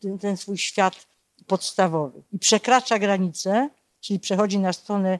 [0.00, 1.06] ten, ten swój świat
[1.46, 2.22] podstawowy.
[2.32, 3.70] I przekracza granicę,
[4.00, 5.18] czyli przechodzi na stronę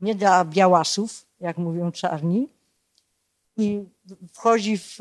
[0.00, 2.48] nie dla białasów, jak mówią czarni,
[3.56, 3.84] i
[4.32, 4.96] wchodzi w,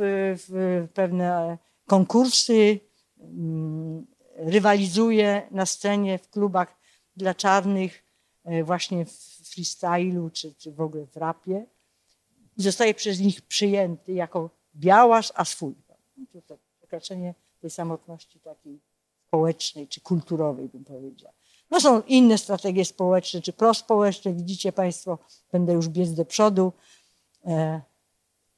[0.48, 1.58] w pewne
[1.88, 2.80] konkursy,
[3.20, 4.06] mm,
[4.36, 6.76] rywalizuje na scenie w klubach
[7.18, 8.04] dla czarnych,
[8.46, 11.66] e, właśnie w freestylu czy, czy w ogóle w rapie
[12.58, 15.76] i zostaje przez nich przyjęty jako białas, a swój.
[16.34, 18.80] To tak przekraczanie tej samotności takiej
[19.28, 21.32] społecznej czy kulturowej, bym powiedział.
[21.72, 24.34] No są inne strategie społeczne czy prospołeczne.
[24.34, 25.18] Widzicie Państwo,
[25.52, 26.74] będę już biec do przodu.
[27.46, 27.82] E,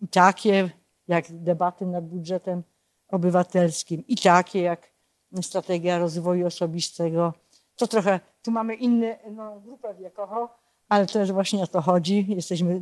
[0.01, 0.69] I takie
[1.07, 2.63] jak debaty nad budżetem
[3.07, 4.91] obywatelskim, i takie jak
[5.41, 7.33] strategia rozwoju osobistego.
[7.75, 10.47] To trochę, tu mamy inną no, grupę wiekową,
[10.89, 12.25] ale też właśnie o to chodzi.
[12.29, 12.81] Jesteśmy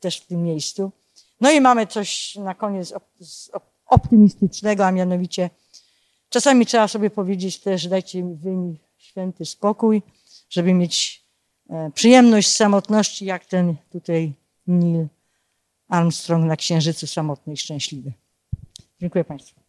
[0.00, 0.92] też w tym miejscu.
[1.40, 2.94] No i mamy coś na koniec
[3.86, 5.50] optymistycznego, a mianowicie
[6.28, 10.02] czasami trzeba sobie powiedzieć też, dajcie mi święty spokój,
[10.50, 11.24] żeby mieć
[11.70, 14.32] e, przyjemność z samotności, jak ten tutaj
[14.66, 15.06] Neil
[15.88, 18.12] Armstrong na Księżycu samotny i szczęśliwy.
[19.00, 19.63] Dziękuję Państwu.